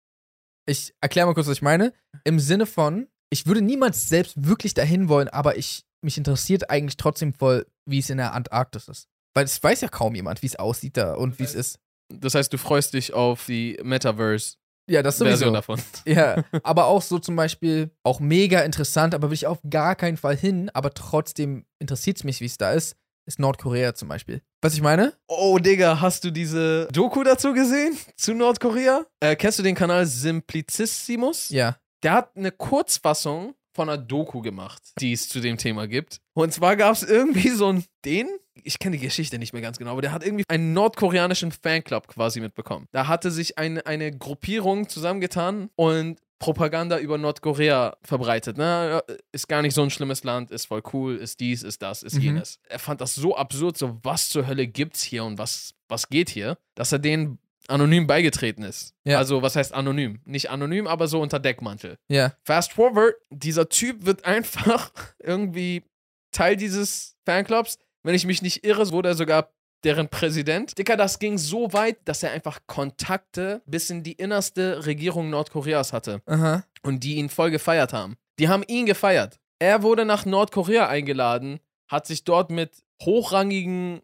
Ich 0.66 0.95
erkläre 1.00 1.26
mal 1.26 1.35
kurz, 1.35 1.47
was 1.47 1.57
ich 1.59 1.62
meine. 1.62 1.93
Im 2.25 2.40
Sinne 2.40 2.66
von, 2.66 3.09
ich 3.31 3.47
würde 3.47 3.61
niemals 3.61 4.09
selbst 4.09 4.35
wirklich 4.47 4.73
dahin 4.75 5.09
wollen, 5.09 5.28
aber 5.28 5.57
ich, 5.59 5.85
mich 6.02 6.16
interessiert 6.16 6.71
eigentlich 6.71 6.97
trotzdem 6.97 7.35
voll, 7.35 7.66
wie 7.87 7.99
es 7.99 8.09
in 8.09 8.16
der 8.16 8.33
Antarktis 8.33 8.88
ist. 8.88 9.09
Weil 9.35 9.45
es 9.45 9.62
weiß 9.62 9.83
ja 9.83 9.88
kaum 9.88 10.14
jemand, 10.14 10.43
wie 10.43 10.47
es 10.47 10.57
aussieht 10.57 10.97
da 10.97 11.14
und 11.14 11.38
wie 11.38 11.43
es 11.45 11.54
ist. 11.54 11.78
Das 12.09 12.35
heißt, 12.35 12.52
du 12.52 12.59
freust 12.59 12.95
dich 12.95 13.12
auf 13.12 13.45
die 13.47 13.78
Metaverse-Version 13.83 14.59
Ja, 14.88 15.02
das 15.02 15.19
sowieso. 15.19 15.50
davon. 15.50 15.83
Ja, 16.07 16.45
aber 16.62 16.87
auch 16.87 17.02
so 17.02 17.19
zum 17.19 17.37
Beispiel, 17.37 17.90
auch 18.02 18.21
mega 18.21 18.61
interessant, 18.61 19.14
aber 19.14 19.28
will 19.28 19.35
ich 19.35 19.47
auf 19.47 19.59
gar 19.69 19.97
keinen 19.97 20.16
Fall 20.16 20.37
hin, 20.37 20.71
aber 20.73 20.95
trotzdem 20.95 21.66
interessiert 21.78 22.19
es 22.19 22.25
mich, 22.25 22.40
wie 22.40 22.47
es 22.47 22.57
da 22.57 22.73
ist, 22.73 22.97
ist 23.26 23.38
Nordkorea 23.38 23.95
zum 23.95 24.09
Beispiel. 24.09 24.43
Was 24.61 24.75
ich 24.75 24.83
meine? 24.83 25.12
Oh, 25.28 25.59
Digga, 25.59 26.00
hast 26.00 26.25
du 26.25 26.31
diese 26.31 26.88
Doku 26.93 27.23
dazu 27.23 27.52
gesehen? 27.52 27.97
Zu 28.16 28.35
Nordkorea? 28.35 29.04
Äh, 29.21 29.37
kennst 29.37 29.59
du 29.59 29.62
den 29.62 29.75
Kanal 29.75 30.07
Simplicissimus? 30.07 31.49
Ja. 31.50 31.76
Der 32.02 32.12
hat 32.12 32.37
eine 32.37 32.52
Kurzfassung 32.52 33.54
von 33.75 33.88
einer 33.88 33.99
Doku 33.99 34.40
gemacht, 34.40 34.83
die 35.00 35.12
es 35.12 35.28
zu 35.28 35.40
dem 35.40 35.59
Thema 35.59 35.88
gibt. 35.88 36.21
Und 36.35 36.52
zwar 36.52 36.76
gab 36.76 36.95
es 36.95 37.02
irgendwie 37.02 37.49
so 37.49 37.69
einen, 37.69 37.85
den, 38.04 38.28
ich 38.54 38.78
kenne 38.78 38.97
die 38.97 39.02
Geschichte 39.02 39.38
nicht 39.38 39.52
mehr 39.52 39.62
ganz 39.62 39.78
genau, 39.78 39.93
aber 39.93 40.02
der 40.02 40.12
hat 40.12 40.25
irgendwie 40.25 40.45
einen 40.49 40.73
nordkoreanischen 40.73 41.50
Fanclub 41.50 42.07
quasi 42.07 42.40
mitbekommen. 42.40 42.87
Da 42.93 43.09
hatte 43.09 43.31
sich 43.31 43.59
eine, 43.59 43.85
eine 43.87 44.16
Gruppierung 44.16 44.88
zusammengetan 44.88 45.71
und 45.75 46.21
Propaganda 46.45 46.99
über 46.99 47.17
Nordkorea 47.17 47.97
verbreitet. 48.03 48.59
Ne? 48.59 49.03
Ist 49.33 49.49
gar 49.49 49.63
nicht 49.63 49.75
so 49.75 49.83
ein 49.83 49.89
schlimmes 49.91 50.25
Land, 50.25 50.51
ist 50.51 50.67
voll 50.67 50.83
cool, 50.93 51.17
ist 51.17 51.41
dies, 51.41 51.63
ist 51.63 51.81
das, 51.81 52.03
ist 52.03 52.17
Mhm. 52.17 52.21
jenes. 52.21 52.59
Er 52.69 52.79
fand 52.79 53.01
das 53.01 53.15
so 53.15 53.35
absurd, 53.37 53.79
so 53.79 53.99
was 54.03 54.29
zur 54.29 54.47
Hölle 54.47 54.67
gibt's 54.67 55.03
hier 55.03 55.25
und 55.25 55.39
was, 55.39 55.75
was 55.89 56.09
geht 56.09 56.29
hier, 56.29 56.59
dass 56.75 56.93
er 56.93 56.99
denen 56.99 57.39
anonym 57.69 58.07
beigetreten 58.07 58.63
ist. 58.63 58.93
Ja. 59.05 59.17
Also, 59.17 59.41
was 59.41 59.57
heißt 59.57 59.73
anonym? 59.73 60.21
Nicht 60.27 60.51
anonym, 60.51 60.87
aber 60.87 61.09
so 61.09 61.23
unter 61.23 61.39
Deckmantel. 61.39 61.97
Ja. 62.09 62.35
Fast 62.45 62.75
forward, 62.75 63.15
dieser 63.31 63.71
Typ 63.71 64.05
wird 64.05 64.27
einfach 64.27 64.91
irgendwie 65.19 65.83
Teil 66.31 66.57
dieses 66.57 67.17
Fanclubs. 67.25 67.79
Wenn 68.03 68.15
ich 68.15 68.27
mich 68.27 68.43
nicht 68.43 68.67
irre, 68.67 68.91
wurde 68.93 69.09
er 69.11 69.15
sogar 69.15 69.51
deren 69.85 70.09
Präsident. 70.09 70.76
Dicker, 70.79 70.97
das 70.97 71.19
ging 71.19 71.38
so 71.38 71.73
weit, 71.73 71.99
dass 72.07 72.23
er 72.23 72.33
einfach 72.33 72.61
Kontakte 72.67 73.62
bis 73.67 73.91
in 73.91 74.03
die 74.03 74.12
innerste 74.12 74.87
Regierung 74.87 75.31
Nordkoreas 75.31 75.93
hatte 75.93 76.23
Aha. 76.26 76.64
und 76.83 77.05
die 77.05 77.17
ihn 77.17 77.29
voll 77.29 77.50
gefeiert 77.50 77.93
haben. 77.93 78.17
Die 78.38 78.49
haben 78.49 78.64
ihn 78.67 78.87
gefeiert. 78.87 79.38
Er 79.59 79.83
wurde 79.83 80.05
nach 80.05 80.26
Nordkorea 80.26 80.88
eingeladen, 80.88 81.61
hat 81.88 82.07
sich 82.07 82.25
dort 82.25 82.50
mit 82.50 82.83
hochrangigen 83.03 84.00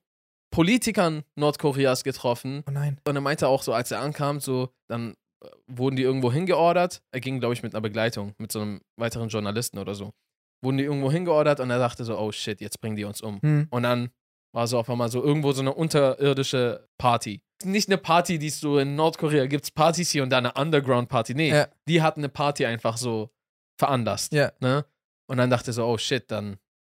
Politikern 0.50 1.22
Nordkoreas 1.36 2.04
getroffen. 2.04 2.62
Oh 2.68 2.70
nein. 2.70 2.98
Und 3.06 3.16
er 3.16 3.20
meinte 3.20 3.48
auch 3.48 3.62
so, 3.62 3.72
als 3.72 3.90
er 3.90 4.00
ankam, 4.00 4.40
so, 4.40 4.70
dann 4.88 5.14
äh, 5.42 5.48
wurden 5.66 5.96
die 5.96 6.02
irgendwo 6.02 6.32
hingeordert. 6.32 7.02
Er 7.12 7.20
ging, 7.20 7.40
glaube 7.40 7.54
ich, 7.54 7.62
mit 7.62 7.74
einer 7.74 7.80
Begleitung, 7.80 8.34
mit 8.38 8.52
so 8.52 8.60
einem 8.60 8.80
weiteren 8.96 9.28
Journalisten 9.28 9.78
oder 9.78 9.94
so. 9.94 10.12
Wurden 10.62 10.76
die 10.76 10.84
irgendwo 10.84 11.10
hingeordert 11.10 11.60
und 11.60 11.70
er 11.70 11.78
dachte 11.78 12.04
so, 12.04 12.18
oh 12.18 12.32
shit, 12.32 12.60
jetzt 12.60 12.80
bringen 12.80 12.96
die 12.96 13.04
uns 13.04 13.22
um. 13.22 13.40
Hm. 13.40 13.68
Und 13.70 13.82
dann 13.82 14.10
war 14.52 14.66
so 14.66 14.78
auf 14.78 14.88
einmal 14.90 15.10
so 15.10 15.22
irgendwo 15.22 15.52
so 15.52 15.60
eine 15.62 15.72
unterirdische 15.74 16.88
Party. 16.98 17.42
Nicht 17.64 17.88
eine 17.88 17.98
Party, 17.98 18.38
die 18.38 18.46
es 18.48 18.60
so 18.60 18.78
in 18.78 18.94
Nordkorea 18.96 19.46
gibt, 19.46 19.74
Partys 19.74 20.10
hier 20.10 20.22
und 20.22 20.30
da 20.30 20.38
eine 20.38 20.52
Underground-Party. 20.54 21.34
Nee, 21.34 21.50
Ja. 21.50 21.68
die 21.88 22.02
hatten 22.02 22.20
eine 22.20 22.28
Party 22.30 22.64
einfach 22.66 22.96
so 22.96 23.30
veranlasst. 23.78 24.32
Ja. 24.32 24.52
Ne? 24.60 24.84
Und 25.28 25.36
dann 25.36 25.50
dachte 25.50 25.70
er 25.70 25.74
so, 25.74 25.84
oh 25.86 25.98
shit, 25.98 26.30
dann 26.30 26.56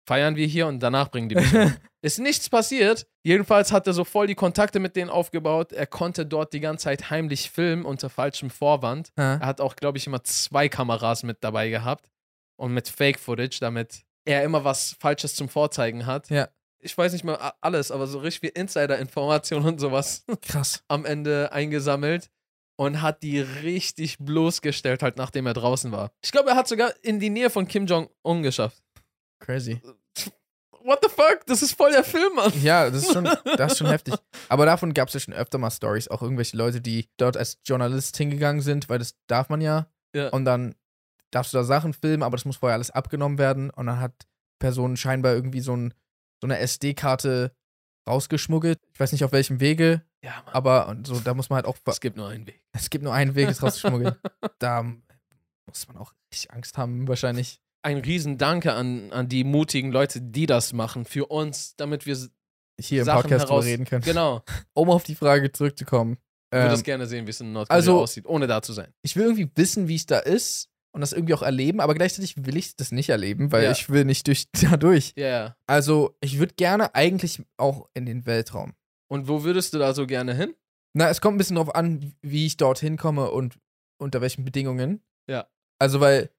feiern 0.07 0.37
wir 0.37 0.47
hier 0.47 0.67
und 0.67 0.81
danach 0.81 1.09
bringen 1.11 1.29
die 1.29 1.35
mich 1.37 1.55
um. 1.55 1.75
Ist 2.03 2.19
nichts 2.19 2.49
passiert. 2.49 3.07
Jedenfalls 3.25 3.73
hat 3.73 3.87
er 3.87 3.93
so 3.93 4.05
voll 4.05 4.27
die 4.27 4.35
Kontakte 4.35 4.81
mit 4.81 4.97
denen 4.97 5.11
aufgebaut. 5.11 5.73
Er 5.73 5.87
konnte 5.87 6.25
dort 6.25 6.53
die 6.55 6.61
ganze 6.61 6.85
Zeit 6.85 7.11
heimlich 7.11 7.51
filmen 7.51 7.85
unter 7.85 8.09
falschem 8.09 8.49
Vorwand. 8.51 9.13
Ah. 9.17 9.35
Er 9.35 9.47
hat 9.47 9.61
auch, 9.61 9.77
glaube 9.77 9.99
ich, 9.99 10.07
immer 10.07 10.23
zwei 10.25 10.69
Kameras 10.69 11.23
mit 11.23 11.39
dabei 11.45 11.69
gehabt 11.69 12.11
und 12.57 12.73
mit 12.73 12.89
Fake-Footage, 12.89 13.59
damit 13.61 14.03
er 14.25 14.45
immer 14.45 14.65
was 14.65 14.97
Falsches 15.01 15.35
zum 15.35 15.49
Vorzeigen 15.49 16.07
hat. 16.07 16.31
Ja. 16.31 16.49
Ich 16.81 16.97
weiß 16.97 17.13
nicht 17.13 17.25
mal 17.25 17.53
alles, 17.61 17.91
aber 17.91 18.07
so 18.07 18.19
richtig 18.19 18.41
viel 18.41 18.61
Insider-Informationen 18.61 19.67
und 19.67 19.81
sowas 19.81 20.25
Krass. 20.43 20.83
am 20.89 21.05
Ende 21.05 21.53
eingesammelt 21.53 22.31
und 22.77 23.03
hat 23.03 23.23
die 23.23 23.41
richtig 23.41 24.17
bloßgestellt, 24.19 25.03
halt 25.03 25.19
nachdem 25.19 25.47
er 25.47 25.53
draußen 25.53 25.93
war. 25.93 26.13
Ich 26.23 26.33
glaube, 26.33 26.51
er 26.51 26.57
hat 26.57 26.69
sogar 26.69 26.93
in 27.03 27.21
die 27.21 27.29
Nähe 27.29 27.51
von 27.51 27.69
Kim 27.69 27.87
Jong-un 27.87 28.43
geschafft. 28.43 28.83
Crazy. 29.39 29.83
What 30.83 31.01
the 31.03 31.11
fuck? 31.11 31.45
Das 31.47 31.61
ist 31.61 31.75
voll 31.75 31.93
der 31.93 32.05
Film, 32.05 32.35
Mann. 32.35 32.53
Ja, 32.63 32.89
das 32.89 33.03
ist 33.03 33.13
schon, 33.13 33.25
das 33.25 33.73
ist 33.73 33.79
schon 33.79 33.87
heftig. 33.91 34.15
Aber 34.49 34.65
davon 34.65 34.95
gab 34.95 35.09
es 35.09 35.15
ja 35.15 35.21
schon 35.21 35.35
öfter 35.35 35.59
mal 35.59 35.71
Stories, 35.71 36.09
auch 36.09 36.23
irgendwelche 36.23 36.57
Leute, 36.57 36.81
die 36.81 37.11
dort 37.19 37.37
als 37.37 37.59
Journalist 37.67 38.17
hingegangen 38.17 38.63
sind, 38.63 38.89
weil 38.89 38.99
das 38.99 39.15
darf 39.27 39.51
man 39.51 39.61
ja. 39.61 39.87
Ja. 40.15 40.31
Und 40.31 40.47
dann 40.47 40.75
darfst 41.31 41.53
du 41.53 41.59
da 41.59 41.65
Sachen 41.65 41.93
filmen, 41.93 42.23
aber 42.23 42.37
das 42.37 42.47
muss 42.47 42.57
vorher 42.57 42.75
alles 42.75 42.91
abgenommen 42.91 43.37
werden. 43.37 43.69
Und 43.69 43.87
dann 43.87 44.01
hat 44.01 44.27
Person 44.59 44.97
scheinbar 44.97 45.35
irgendwie 45.35 45.61
so, 45.61 45.77
ein, 45.77 45.95
so 46.41 46.47
eine 46.47 46.59
SD-Karte 46.59 47.53
rausgeschmuggelt. 48.09 48.79
Ich 48.93 49.01
weiß 49.01 49.13
nicht 49.13 49.25
auf 49.25 49.33
welchem 49.33 49.61
Wege, 49.61 50.03
Ja, 50.25 50.43
Mann. 50.45 50.55
aber 50.55 50.97
so, 51.05 51.21
da 51.21 51.35
muss 51.35 51.51
man 51.51 51.57
halt 51.57 51.67
auch. 51.67 51.77
Es 51.87 52.01
gibt 52.01 52.17
nur 52.17 52.29
einen 52.29 52.47
Weg. 52.47 52.63
Es 52.73 52.91
gibt 52.91 53.05
nur 53.05 53.13
einen 53.15 53.35
Weg, 53.35 53.49
es 53.49 53.63
rauszuschmuggeln. 53.63 54.15
da 54.59 54.83
muss 55.67 55.87
man 55.89 55.97
auch 55.99 56.13
richtig 56.33 56.51
Angst 56.53 56.79
haben, 56.79 57.07
wahrscheinlich. 57.09 57.61
Ein 57.83 57.99
Riesendanke 57.99 58.73
an, 58.75 59.11
an 59.13 59.29
die 59.29 59.45
mutigen 59.45 59.91
Leute, 59.93 60.21
die 60.21 60.47
das 60.47 60.73
machen, 60.73 61.05
für 61.05 61.27
uns, 61.27 61.77
damit 61.77 62.07
wir. 62.07 62.17
Hier 62.81 63.01
im 63.01 63.05
Sachen 63.05 63.23
Podcast 63.23 63.45
drüber 63.45 63.53
heraus- 63.57 63.65
reden 63.67 63.85
können. 63.85 64.03
Genau. 64.03 64.43
Um 64.73 64.89
auf 64.89 65.03
die 65.03 65.15
Frage 65.15 65.53
zurückzukommen. 65.53 66.17
Ich 66.51 66.57
würde 66.57 66.69
Ähm, 66.69 66.75
es 66.75 66.83
gerne 66.83 67.07
sehen, 67.07 67.27
wie 67.27 67.31
es 67.31 67.41
in 67.41 67.53
Nordkorea 67.53 67.77
also- 67.77 68.01
aussieht, 68.01 68.25
ohne 68.27 68.47
da 68.47 68.63
zu 68.63 68.73
sein. 68.73 68.93
ich 69.03 69.15
will 69.17 69.25
irgendwie 69.25 69.51
wissen, 69.55 69.87
wie 69.87 69.97
es 69.97 70.07
da 70.07 70.19
ist 70.19 70.70
und 70.93 71.01
das 71.01 71.13
irgendwie 71.13 71.35
auch 71.35 71.43
erleben, 71.43 71.81
aber 71.81 71.95
gleichzeitig 71.95 72.45
will 72.45 72.57
ich 72.57 72.77
das 72.77 72.91
nicht 72.93 73.09
erleben, 73.09 73.53
weil 73.53 73.65
Ja. 73.65 73.71
ich 73.73 73.89
will 73.91 74.05
nicht 74.05 74.27
durch 74.27 74.47
da 74.71 74.77
durch. 74.77 75.13
Ja, 75.17 75.27
ja. 75.29 75.57
Also, 75.67 76.17
ich 76.21 76.39
würde 76.39 76.55
gerne 76.55 76.95
eigentlich 76.95 77.43
auch 77.57 77.89
in 77.95 78.07
den 78.07 78.27
Weltraum. 78.27 78.75
Und 79.09 79.29
wo 79.29 79.45
würdest 79.45 79.75
du 79.75 79.79
da 79.79 79.93
so 79.95 80.07
gerne 80.07 80.35
hin? 80.35 80.55
Na, 80.95 81.09
es 81.09 81.21
kommt 81.21 81.37
ein 81.37 81.39
bisschen 81.39 81.57
drauf 81.57 81.75
an, 81.75 82.15
wie 82.23 82.47
ich 82.47 82.57
dorthin 82.57 82.97
komme 82.97 83.31
und 83.31 83.59
unter 83.99 84.21
welchen 84.21 84.45
Bedingungen. 84.45 85.03
Ja. 85.29 85.47
Also, 85.79 86.01
weil 86.01 86.31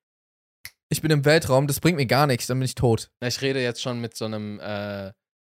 ich 0.90 1.02
bin 1.02 1.12
im 1.12 1.24
Weltraum, 1.24 1.68
das 1.68 1.80
bringt 1.80 1.98
mir 1.98 2.06
gar 2.06 2.28
nichts, 2.28 2.48
dann 2.48 2.60
bin 2.60 2.66
ich 2.66 2.76
tot. 2.76 3.12
Na, 3.22 3.28
ich 3.28 3.42
rede 3.42 3.62
jetzt 3.62 3.82
schon 3.82 4.02
mit 4.02 4.16
so 4.16 4.26
einem, 4.26 4.60
äh, 4.60 5.14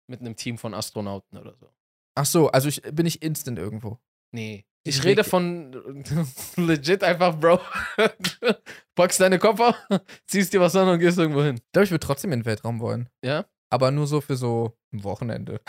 mit 0.08 0.20
einem 0.20 0.36
Team 0.36 0.58
von 0.60 0.74
Astronauten 0.76 1.38
oder 1.40 1.56
so. 1.56 1.70
Ach 2.16 2.26
so, 2.26 2.50
also 2.50 2.68
ich 2.70 2.82
bin 2.84 3.08
ich 3.08 3.24
instant 3.24 3.58
irgendwo. 3.58 3.98
Nee. 4.32 4.66
Ich 4.86 5.04
rede 5.04 5.24
von 5.24 5.72
legit 6.58 7.04
einfach, 7.04 7.36
Bro. 7.40 7.60
Packst 8.96 9.20
deine 9.22 9.40
Koffer, 9.40 9.76
ziehst 10.28 10.54
dir 10.54 10.60
was 10.60 10.76
an 10.76 10.88
und 10.90 11.00
gehst 11.00 11.18
irgendwo 11.18 11.42
hin. 11.42 11.56
Ich 11.56 11.72
glaube, 11.72 11.86
ich 11.86 11.92
würde 11.92 12.06
trotzdem 12.06 12.32
in 12.34 12.42
den 12.42 12.46
Weltraum 12.46 12.80
wollen. 12.80 13.08
Ja? 13.24 13.46
Aber 13.70 13.92
nur 13.92 14.08
so 14.08 14.20
für 14.22 14.36
so 14.36 14.78
ein 14.94 15.04
Wochenende. 15.04 15.62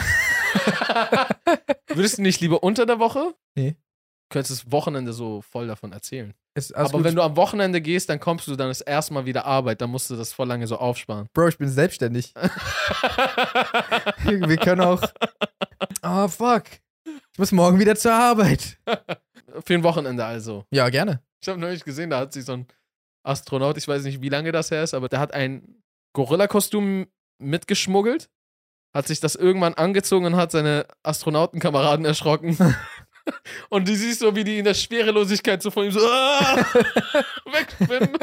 Würdest 1.89 2.19
du 2.19 2.23
nicht 2.23 2.41
lieber 2.41 2.63
unter 2.63 2.87
der 2.87 2.99
Woche? 2.99 3.35
Nee. 3.55 3.77
Könntest 4.31 4.51
das 4.65 4.73
Wochenende 4.73 5.13
so 5.13 5.43
voll 5.43 5.69
davon 5.69 5.93
erzählen. 5.93 6.35
Ist 6.57 6.75
Aber 6.75 6.91
gut. 6.91 7.05
wenn 7.05 7.15
du 7.15 7.23
am 7.23 7.37
Wochenende 7.37 7.81
gehst, 7.81 8.09
dann 8.09 8.21
kommst 8.21 8.47
du 8.47 8.57
dann 8.57 8.69
das 8.69 8.81
erste 8.81 9.15
Mal 9.15 9.27
wieder 9.27 9.45
Arbeit, 9.45 9.81
dann 9.81 9.91
musst 9.91 10.11
du 10.11 10.17
das 10.17 10.33
voll 10.33 10.49
lange 10.49 10.67
so 10.67 10.77
aufsparen. 10.77 11.29
Bro, 11.33 11.49
ich 11.49 11.59
bin 11.59 11.69
selbstständig. 11.69 12.33
Wir 14.25 14.57
können 14.59 14.81
auch. 14.81 15.03
Oh, 16.03 16.29
fuck. 16.29 16.65
Ich 17.35 17.39
muss 17.41 17.51
morgen 17.51 17.81
wieder 17.81 17.97
zur 17.97 18.13
Arbeit. 18.13 18.79
Für 19.67 19.75
ein 19.75 19.83
Wochenende 19.83 20.25
also. 20.25 20.67
Ja, 20.71 20.89
gerne. 20.89 21.21
Ich 21.43 21.49
habe 21.49 21.59
neulich 21.59 21.83
gesehen, 21.83 22.11
da 22.11 22.21
hat 22.21 22.33
sich 22.33 22.45
so 22.45 22.53
ein 22.53 22.69
Astronaut, 23.25 23.77
ich 23.77 23.89
weiß 23.89 24.05
nicht, 24.05 24.23
wie 24.23 24.29
lange 24.29 24.53
das 24.53 24.71
her 24.71 24.85
ist, 24.85 24.95
aber 24.95 25.09
der 25.09 25.19
hat 25.19 25.35
ein 25.35 25.83
Gorilla-Kostüm 26.13 27.09
mitgeschmuggelt, 27.43 28.31
hat 28.95 29.09
sich 29.09 29.19
das 29.19 29.35
irgendwann 29.35 29.75
angezogen 29.75 30.27
und 30.27 30.37
hat 30.37 30.53
seine 30.53 30.87
Astronautenkameraden 31.03 32.05
erschrocken. 32.05 32.57
und 33.69 33.89
du 33.89 33.97
siehst 33.97 34.21
so, 34.21 34.37
wie 34.37 34.45
die 34.45 34.59
in 34.59 34.65
der 34.65 34.75
Schwerelosigkeit 34.75 35.61
so 35.61 35.73
von 35.73 35.87
ihm 35.87 35.91
so 35.91 36.07
ah, 36.07 36.55
wegschwimmen. 37.51 38.17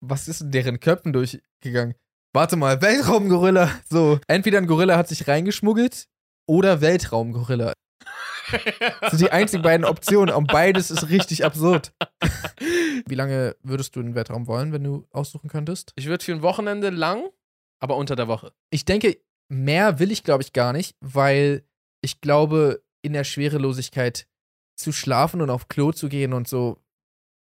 Was 0.00 0.26
ist 0.26 0.40
in 0.40 0.50
deren 0.52 0.80
Köpfen 0.80 1.12
durchgegangen? 1.12 1.94
Warte 2.32 2.56
mal, 2.56 2.80
Weltraumgorilla. 2.80 3.70
So, 3.90 4.20
entweder 4.26 4.56
ein 4.56 4.66
Gorilla 4.66 4.96
hat 4.96 5.08
sich 5.08 5.28
reingeschmuggelt 5.28 6.06
oder 6.46 6.80
Weltraumgorilla. 6.80 7.74
Das 9.00 9.12
sind 9.12 9.20
die 9.20 9.30
einzigen 9.30 9.62
beiden 9.62 9.86
Optionen 9.86 10.34
und 10.34 10.48
beides 10.48 10.90
ist 10.90 11.08
richtig 11.08 11.44
absurd. 11.44 11.92
Wie 13.06 13.14
lange 13.14 13.56
würdest 13.62 13.94
du 13.94 14.00
in 14.00 14.06
den 14.06 14.14
Weltraum 14.14 14.46
wollen, 14.46 14.72
wenn 14.72 14.82
du 14.84 15.06
aussuchen 15.12 15.48
könntest? 15.48 15.92
Ich 15.96 16.06
würde 16.06 16.24
für 16.24 16.32
ein 16.32 16.42
Wochenende 16.42 16.90
lang, 16.90 17.28
aber 17.80 17.96
unter 17.96 18.16
der 18.16 18.26
Woche. 18.28 18.52
Ich 18.70 18.84
denke, 18.84 19.18
mehr 19.48 19.98
will 19.98 20.10
ich, 20.10 20.24
glaube 20.24 20.42
ich, 20.42 20.52
gar 20.52 20.72
nicht, 20.72 20.96
weil 21.00 21.64
ich 22.02 22.20
glaube, 22.20 22.82
in 23.02 23.12
der 23.12 23.24
Schwerelosigkeit 23.24 24.26
zu 24.76 24.92
schlafen 24.92 25.40
und 25.42 25.50
auf 25.50 25.68
Klo 25.68 25.92
zu 25.92 26.08
gehen 26.08 26.32
und 26.32 26.48
so, 26.48 26.78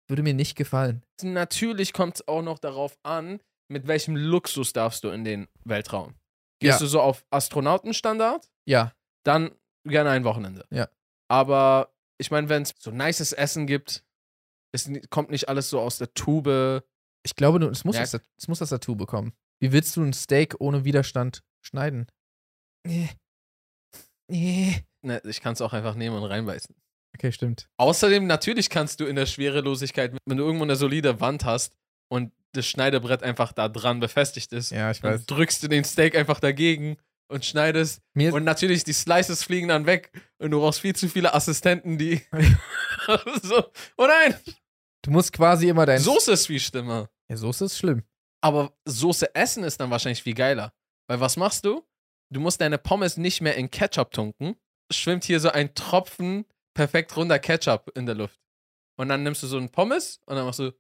würde 0.08 0.24
mir 0.24 0.34
nicht 0.34 0.56
gefallen. 0.56 1.04
Natürlich 1.22 1.94
kommt 1.94 2.16
es 2.16 2.28
auch 2.28 2.42
noch 2.42 2.60
darauf 2.60 2.98
an, 3.04 3.40
mit 3.70 3.88
welchem 3.88 4.16
Luxus 4.16 4.74
darfst 4.74 5.04
du 5.04 5.10
in 5.10 5.24
den 5.24 5.48
Weltraum. 5.64 6.14
Gehst 6.60 6.80
Ja. 6.80 6.86
du 6.86 6.86
so 6.88 7.02
auf 7.02 7.26
Astronautenstandard? 7.32 8.50
Ja, 8.66 8.94
dann 9.26 9.52
gerne 9.86 10.10
ein 10.12 10.24
Wochenende. 10.24 10.66
Ja. 10.70 10.90
Aber 11.30 11.94
ich 12.18 12.32
meine, 12.32 12.50
wenn 12.50 12.64
es 12.64 12.74
so 12.80 12.92
nices 12.92 13.34
Essen 13.34 13.68
gibt, 13.68 14.04
es 14.72 14.90
kommt 15.10 15.30
nicht 15.32 15.50
alles 15.50 15.70
so 15.70 15.80
aus 15.80 15.98
der 15.98 16.14
Tube. 16.14 16.84
ich 17.26 17.36
glaube, 17.36 17.64
es 17.68 17.84
muss, 17.86 17.96
Ja. 17.96 18.02
das, 18.02 18.20
es 18.38 18.48
muss 18.48 18.60
das 18.60 18.70
Tattoo 18.70 18.96
bekommen. 18.96 19.34
Wie 19.60 19.72
willst 19.72 19.96
du 19.96 20.04
ein 20.04 20.14
Steak 20.14 20.56
ohne 20.60 20.84
Widerstand 20.84 21.42
schneiden? 21.62 22.08
Nee. 22.86 23.10
Nee. 24.30 24.84
Ne, 25.02 25.22
ich 25.26 25.42
kann 25.42 25.54
es 25.54 25.62
auch 25.62 25.74
einfach 25.74 25.96
nehmen 25.96 26.16
und 26.18 26.24
reinbeißen. 26.24 26.76
Okay, 27.16 27.32
stimmt. 27.32 27.70
Außerdem, 27.78 28.26
natürlich 28.26 28.70
kannst 28.70 29.00
du 29.00 29.06
in 29.06 29.16
der 29.16 29.26
Schwerelosigkeit, 29.26 30.16
wenn 30.26 30.38
du 30.38 30.44
irgendwo 30.44 30.64
eine 30.64 30.76
solide 30.76 31.20
Wand 31.20 31.46
hast 31.46 31.76
und 32.10 32.32
das 32.54 32.66
Schneidebrett 32.66 33.22
einfach 33.24 33.52
da 33.52 33.68
dran 33.70 34.00
befestigt 34.00 34.52
ist, 34.54 34.72
Ja, 34.72 34.92
ich 34.92 35.02
dann 35.02 35.14
weiß. 35.16 35.26
drückst 35.28 35.62
du 35.64 35.68
den 35.68 35.84
Steak 35.84 36.16
einfach 36.16 36.40
dagegen 36.40 36.98
und 37.28 37.46
schneidest. 37.46 38.02
Mir, 38.14 38.34
Und 38.34 38.44
natürlich, 38.44 38.84
die 38.84 38.94
Slices 38.94 39.44
fliegen 39.44 39.68
dann 39.68 39.86
weg 39.86 40.12
und 40.38 40.52
du 40.52 40.60
brauchst 40.60 40.82
viel 40.82 40.96
zu 40.96 41.08
viele 41.10 41.34
Assistenten, 41.34 41.98
die. 41.98 42.22
so. 43.44 43.64
Oh 43.98 44.06
nein! 44.08 44.36
du 45.04 45.12
musst 45.12 45.34
quasi 45.34 45.70
immer 45.70 45.86
dein. 45.86 46.00
Soße 46.00 46.32
ist 46.32 46.48
viel 46.48 46.60
schlimmer. 46.60 47.10
Ja, 47.30 47.38
Soße 47.38 47.66
ist 47.66 47.78
schlimm. 47.78 48.04
Aber 48.42 48.74
Soße 48.86 49.34
essen 49.36 49.64
ist 49.64 49.80
dann 49.80 49.90
wahrscheinlich 49.90 50.24
viel 50.24 50.34
geiler. 50.34 50.74
Weil 51.08 51.20
was 51.20 51.38
machst 51.38 51.66
du? 51.66 51.84
Du 52.30 52.40
musst 52.40 52.62
deine 52.62 52.78
Pommes 52.78 53.18
nicht 53.18 53.42
mehr 53.42 53.56
in 53.56 53.70
Ketchup 53.70 54.12
tunken. 54.12 54.56
Schwimmt 54.92 55.24
hier 55.24 55.40
so 55.40 55.50
ein 55.50 55.74
Tropfen 55.76 56.46
perfekt 56.74 57.16
runder 57.16 57.40
Ketchup 57.40 57.92
in 57.96 58.06
der 58.06 58.16
Luft. 58.16 58.40
Und 58.98 59.10
dann 59.10 59.24
nimmst 59.24 59.44
du 59.44 59.48
so 59.48 59.58
einen 59.58 59.70
Pommes 59.70 60.20
und 60.26 60.36
dann 60.36 60.46
machst 60.46 60.60
du. 60.60 60.72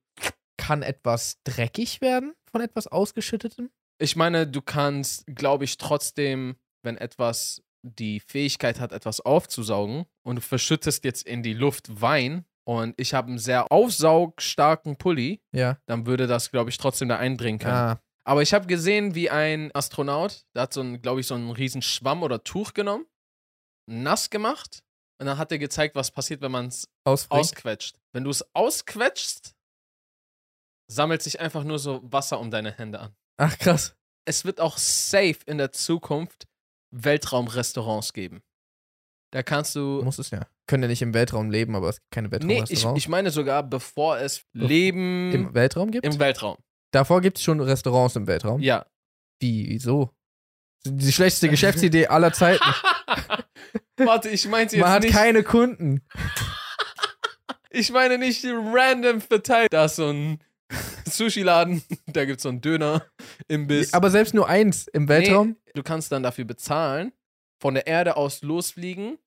Kann 0.57 0.83
etwas 0.83 1.41
dreckig 1.43 1.99
werden 1.99 2.33
von 2.49 2.61
etwas 2.61 2.87
Ausgeschüttetem? 2.87 3.71
Ich 4.03 4.17
meine, 4.17 4.45
du 4.45 4.61
kannst, 4.61 5.25
glaube 5.27 5.63
ich, 5.63 5.77
trotzdem, 5.77 6.57
wenn 6.83 6.97
etwas 6.97 7.63
die 7.83 8.19
Fähigkeit 8.19 8.81
hat, 8.81 8.91
etwas 8.91 9.21
aufzusaugen 9.21 10.03
und 10.25 10.35
du 10.35 10.41
verschüttest 10.41 11.05
jetzt 11.05 11.25
in 11.25 11.41
die 11.41 11.53
Luft 11.53 12.01
Wein 12.01 12.45
und 12.67 12.95
ich 12.99 13.13
habe 13.13 13.29
einen 13.29 13.37
sehr 13.39 13.71
aufsaugstarken 13.71 14.97
Pulli, 14.97 15.41
Ja. 15.53 15.77
dann 15.85 16.05
würde 16.05 16.27
das, 16.27 16.51
glaube 16.51 16.69
ich, 16.69 16.77
trotzdem 16.77 17.07
da 17.07 17.17
eindringen 17.17 17.59
können. 17.59 17.73
Ah, 17.73 18.01
Aber 18.25 18.41
ich 18.41 18.53
habe 18.53 18.67
gesehen, 18.67 19.15
wie 19.15 19.29
ein 19.29 19.73
Astronaut, 19.73 20.45
der 20.53 20.63
hat 20.63 20.73
so 20.73 20.81
ein, 20.81 21.01
glaube 21.01 21.21
ich, 21.21 21.27
so 21.27 21.35
einen 21.35 21.51
riesen 21.51 21.81
Schwamm 21.81 22.23
oder 22.23 22.43
Tuch 22.43 22.73
genommen, 22.73 23.05
nass 23.89 24.29
gemacht 24.29 24.83
und 25.21 25.27
dann 25.27 25.37
hat 25.37 25.49
er 25.53 25.59
gezeigt, 25.59 25.95
was 25.95 26.11
passiert, 26.11 26.41
wenn 26.41 26.51
man 26.51 26.67
es 26.67 26.89
ausquetscht. 27.29 27.97
Wenn 28.13 28.25
du 28.25 28.31
es 28.31 28.43
ausquetschst, 28.53 29.55
sammelt 30.91 31.21
sich 31.21 31.39
einfach 31.39 31.63
nur 31.63 31.79
so 31.79 32.01
Wasser 32.03 32.39
um 32.41 32.51
deine 32.51 32.73
Hände 32.73 32.99
an. 32.99 33.15
Ach, 33.37 33.57
krass. 33.57 33.95
Es 34.25 34.45
wird 34.45 34.59
auch 34.61 34.77
safe 34.77 35.37
in 35.45 35.57
der 35.57 35.71
Zukunft 35.71 36.47
Weltraumrestaurants 36.91 38.13
geben. 38.13 38.41
Da 39.31 39.43
kannst 39.43 39.75
du. 39.75 40.01
Muss 40.03 40.19
es 40.19 40.29
ja. 40.29 40.45
Können 40.67 40.83
ja 40.83 40.89
nicht 40.89 41.01
im 41.01 41.13
Weltraum 41.13 41.49
leben, 41.51 41.75
aber 41.75 41.89
es 41.89 41.97
gibt 41.99 42.11
keine 42.11 42.27
Nee, 42.29 42.35
ich, 42.35 42.41
Weltraumrestaurants. 42.41 42.97
ich 43.03 43.09
meine 43.09 43.31
sogar, 43.31 43.63
bevor 43.63 44.17
es 44.19 44.45
Leben 44.53 45.31
Im 45.33 45.53
Weltraum 45.53 45.91
gibt? 45.91 46.05
im 46.05 46.19
Weltraum. 46.19 46.57
Davor 46.91 47.21
gibt 47.21 47.37
es 47.39 47.43
schon 47.43 47.59
Restaurants 47.59 48.15
im 48.15 48.27
Weltraum. 48.27 48.61
Ja. 48.61 48.85
Wie, 49.41 49.67
wieso? 49.69 50.11
Die 50.85 51.11
schlechteste 51.11 51.49
Geschäftsidee 51.49 52.07
aller 52.07 52.31
Zeiten. 52.33 52.63
Warte, 53.97 54.29
ich 54.29 54.47
meinte 54.47 54.75
jetzt 54.75 54.83
Man 54.83 54.91
hat 54.93 55.03
nicht. 55.03 55.13
keine 55.13 55.43
Kunden. 55.43 56.01
Ich 57.75 57.91
meine 57.91 58.19
nicht 58.19 58.45
random 58.45 59.19
verteilt. 59.19 59.73
Da 59.73 59.85
ist 59.85 59.95
so 59.95 60.07
ein 60.07 60.37
Sushi-Laden, 61.05 61.83
da 62.07 62.25
gibt 62.25 62.37
es 62.37 62.43
so 62.43 62.49
einen 62.49 62.61
Döner, 62.61 63.05
Imbiss. 63.47 63.93
Aber 63.93 64.09
selbst 64.09 64.33
nur 64.33 64.47
eins 64.47 64.87
im 64.87 65.07
Weltraum. 65.07 65.49
Nee, 65.49 65.71
du 65.75 65.83
kannst 65.83 66.11
dann 66.11 66.23
dafür 66.23 66.45
bezahlen, 66.45 67.11
von 67.61 67.73
der 67.73 67.87
Erde 67.87 68.17
aus 68.17 68.41
losfliegen, 68.41 69.17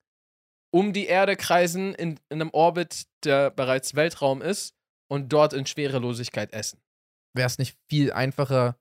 um 0.71 0.93
die 0.93 1.05
Erde 1.05 1.35
kreisen 1.35 1.95
in, 1.95 2.19
in 2.29 2.41
einem 2.41 2.49
Orbit, 2.51 3.05
der 3.23 3.51
bereits 3.51 3.95
Weltraum 3.95 4.41
ist 4.41 4.75
und 5.09 5.31
dort 5.33 5.53
in 5.53 5.65
Schwerelosigkeit 5.65 6.53
essen. 6.53 6.79
Wäre 7.33 7.47
es 7.47 7.57
nicht 7.57 7.77
viel 7.89 8.11
einfacher, 8.11 8.77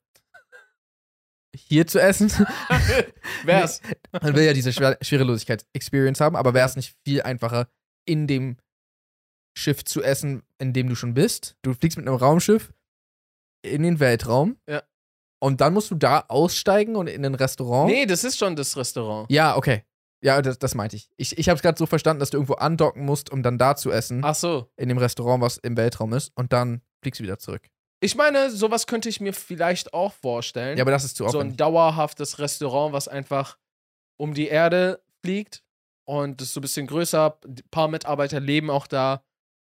hier 1.54 1.86
zu 1.86 2.00
essen? 2.00 2.30
Wär's? 3.44 3.80
Man 4.22 4.34
will 4.34 4.44
ja 4.44 4.52
diese 4.52 4.72
Schwer 4.72 4.98
Schwerelosigkeits-Experience 5.00 6.20
haben, 6.20 6.36
aber 6.36 6.54
wäre 6.54 6.66
es 6.66 6.76
nicht 6.76 6.94
viel 7.04 7.22
einfacher, 7.22 7.68
in 8.04 8.26
dem 8.26 8.56
Schiff 9.56 9.84
zu 9.84 10.02
essen, 10.02 10.42
in 10.58 10.72
dem 10.72 10.88
du 10.88 10.94
schon 10.94 11.14
bist? 11.14 11.56
Du 11.62 11.72
fliegst 11.74 11.96
mit 11.96 12.06
einem 12.06 12.16
Raumschiff 12.16 12.72
in 13.62 13.82
den 13.82 14.00
Weltraum. 14.00 14.58
Ja. 14.68 14.82
Und 15.42 15.60
dann 15.60 15.74
musst 15.74 15.90
du 15.90 15.94
da 15.94 16.24
aussteigen 16.28 16.96
und 16.96 17.08
in 17.08 17.24
ein 17.24 17.34
Restaurant. 17.34 17.90
Nee, 17.90 18.06
das 18.06 18.24
ist 18.24 18.38
schon 18.38 18.56
das 18.56 18.76
Restaurant. 18.76 19.30
Ja, 19.30 19.56
okay. 19.56 19.84
Ja, 20.22 20.40
das, 20.40 20.58
das 20.58 20.74
meinte 20.74 20.96
ich. 20.96 21.10
Ich, 21.16 21.36
ich 21.38 21.48
habe 21.48 21.56
es 21.56 21.62
gerade 21.62 21.78
so 21.78 21.86
verstanden, 21.86 22.20
dass 22.20 22.30
du 22.30 22.38
irgendwo 22.38 22.54
andocken 22.54 23.04
musst, 23.04 23.30
um 23.30 23.42
dann 23.42 23.58
da 23.58 23.76
zu 23.76 23.90
essen. 23.90 24.22
Ach 24.24 24.34
so. 24.34 24.70
In 24.76 24.88
dem 24.88 24.98
Restaurant, 24.98 25.42
was 25.42 25.58
im 25.58 25.76
Weltraum 25.76 26.14
ist. 26.14 26.32
Und 26.34 26.52
dann 26.52 26.80
fliegst 27.02 27.20
du 27.20 27.24
wieder 27.24 27.38
zurück. 27.38 27.68
Ich 28.00 28.14
meine, 28.14 28.50
sowas 28.50 28.86
könnte 28.86 29.08
ich 29.08 29.20
mir 29.20 29.32
vielleicht 29.32 29.94
auch 29.94 30.12
vorstellen. 30.12 30.78
Ja, 30.78 30.84
aber 30.84 30.90
das 30.90 31.04
ist 31.04 31.16
zu 31.16 31.28
so 31.28 31.38
ein 31.38 31.56
dauerhaftes 31.56 32.38
Restaurant, 32.38 32.92
was 32.92 33.08
einfach 33.08 33.58
um 34.18 34.34
die 34.34 34.48
Erde 34.48 35.02
fliegt 35.24 35.62
und 36.06 36.40
das 36.40 36.48
ist 36.48 36.54
so 36.54 36.60
ein 36.60 36.62
bisschen 36.62 36.86
größer. 36.86 37.38
Ein 37.44 37.56
paar 37.70 37.88
Mitarbeiter 37.88 38.40
leben 38.40 38.70
auch 38.70 38.86
da. 38.86 39.24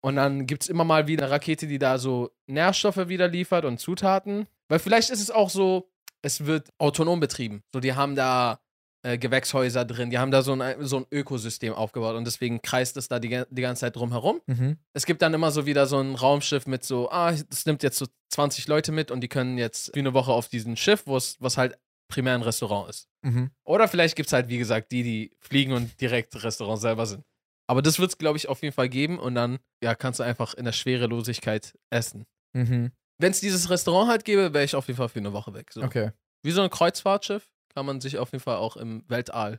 Und 0.03 0.17
dann 0.17 0.47
gibt 0.47 0.65
es 0.65 0.69
immer 0.69 0.85
mal 0.85 1.07
wieder 1.07 1.25
eine 1.25 1.33
Rakete, 1.33 1.67
die 1.67 1.79
da 1.79 1.99
so 1.99 2.31
Nährstoffe 2.47 3.09
wieder 3.09 3.29
liefert 3.29 3.65
und 3.65 3.79
Zutaten. 3.79 4.47
Weil 4.69 4.81
vielleicht 4.81 5.11
ist 5.11 5.21
es 5.21 5.31
auch 5.31 5.49
so, 5.49 5.91
es 6.23 6.45
wird 6.45 6.71
autonom 6.79 7.21
betrieben. 7.21 7.63
So, 7.73 7.81
die 7.81 7.95
haben 7.95 8.17
da 8.17 8.61
äh, 9.03 9.19
Gewächshäuser 9.19 9.85
drin, 9.85 10.11
die 10.11 10.19
haben 10.19 10.31
da 10.31 10.43
so 10.43 10.53
ein, 10.53 10.87
so 10.87 10.99
ein 10.99 11.07
Ökosystem 11.11 11.73
aufgebaut 11.73 12.15
und 12.15 12.25
deswegen 12.25 12.63
kreist 12.63 12.97
es 12.97 13.09
da 13.09 13.19
die, 13.19 13.43
die 13.51 13.63
ganze 13.63 13.81
Zeit 13.81 13.97
drum 13.97 14.13
herum. 14.13 14.41
Mhm. 14.47 14.77
Es 14.93 15.07
gibt 15.07 15.23
dann 15.23 15.35
immer 15.35 15.51
so 15.51 15.67
wieder 15.67 15.87
so 15.87 15.99
ein 15.99 16.15
Raumschiff 16.15 16.67
mit 16.67 16.85
so, 16.85 17.11
ah, 17.11 17.33
das 17.33 17.67
nimmt 17.67 17.83
jetzt 17.83 17.99
so 17.99 18.07
20 18.31 18.69
Leute 18.69 18.93
mit 18.93 19.11
und 19.11 19.21
die 19.21 19.29
können 19.29 19.59
jetzt 19.59 19.93
für 19.93 20.01
eine 20.01 20.15
Woche 20.15 20.33
auf 20.33 20.49
diesem 20.49 20.77
Schiff, 20.77 21.03
wo 21.07 21.17
es 21.17 21.37
was 21.41 21.59
halt 21.59 21.79
primär 22.09 22.35
ein 22.35 22.43
Restaurant 22.43 22.91
ist. 22.91 23.09
Mhm. 23.23 23.51
Oder 23.65 23.89
vielleicht 23.89 24.17
gibt 24.17 24.29
es 24.29 24.33
halt, 24.33 24.49
wie 24.49 24.59
gesagt, 24.59 24.93
die, 24.93 25.03
die 25.03 25.37
fliegen 25.41 25.73
und 25.73 26.01
direkt 26.01 26.43
Restaurant 26.45 26.81
selber 26.81 27.07
sind. 27.07 27.25
Aber 27.73 27.81
das 27.81 27.99
wird 27.99 28.11
es, 28.11 28.19
glaube 28.19 28.37
ich, 28.37 28.51
auf 28.51 28.61
jeden 28.61 28.75
Fall 28.75 28.91
geben 28.91 29.19
und 29.19 29.35
dann, 29.35 29.59
ja, 29.83 29.95
kannst 29.95 30.21
du 30.21 30.25
einfach 30.25 30.53
in 30.53 30.67
der 30.67 30.73
Schwerelosigkeit 30.73 31.75
essen. 31.89 32.27
Mhm. 32.55 32.93
Wenn 33.19 33.31
es 33.31 33.41
dieses 33.41 33.71
Restaurant 33.71 34.11
halt 34.11 34.27
gäbe, 34.27 34.53
wäre 34.53 34.63
ich 34.63 34.75
auf 34.75 34.89
jeden 34.89 34.99
Fall 34.99 35.09
für 35.09 35.21
eine 35.21 35.33
Woche 35.33 35.55
weg. 35.55 35.73
So. 35.73 35.83
Okay. 35.83 36.11
Wie 36.45 36.51
so 36.51 36.61
ein 36.61 36.69
Kreuzfahrtschiff 36.69 37.49
kann 37.75 37.87
man 37.87 38.03
sich 38.03 38.19
auf 38.19 38.31
jeden 38.33 38.45
Fall 38.45 38.57
auch 38.57 38.77
im 38.77 39.09
Weltall 39.09 39.59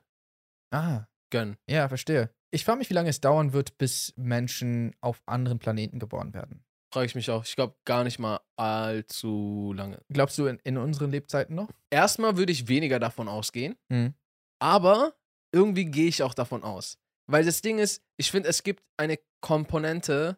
Ah, 0.72 1.06
gönnen. 1.32 1.58
ja, 1.68 1.88
verstehe. 1.88 2.30
Ich 2.52 2.66
frage 2.66 2.78
mich, 2.78 2.92
wie 2.92 2.94
lange 2.94 3.10
es 3.10 3.20
dauern 3.20 3.52
wird, 3.52 3.80
bis 3.80 4.14
Menschen 4.16 4.96
auf 5.02 5.24
anderen 5.26 5.58
Planeten 5.58 5.98
geboren 5.98 6.36
werden. 6.36 6.64
Frage 6.94 7.08
ich 7.08 7.16
mich 7.16 7.32
auch. 7.32 7.44
Ich 7.46 7.56
glaube 7.56 7.76
gar 7.84 8.04
nicht 8.04 8.20
mal 8.20 8.42
allzu 8.58 9.74
lange. 9.76 10.04
Glaubst 10.10 10.38
du 10.38 10.46
in, 10.46 10.60
in 10.64 10.78
unseren 10.78 11.10
Lebzeiten 11.10 11.56
noch? 11.56 11.72
Erstmal 11.90 12.38
würde 12.38 12.52
ich 12.52 12.68
weniger 12.68 13.00
davon 13.00 13.28
ausgehen. 13.28 13.76
Mhm. 13.90 14.14
Aber 14.62 15.16
irgendwie 15.52 15.86
gehe 15.86 16.08
ich 16.08 16.22
auch 16.22 16.36
davon 16.36 16.64
aus. 16.64 17.00
Weil 17.34 17.46
das 17.46 17.64
Ding 17.64 17.80
ist, 17.80 18.04
ich 18.16 18.30
finde, 18.30 18.48
es 18.48 18.62
gibt 18.62 18.84
eine 18.96 19.18
Komponente, 19.42 20.38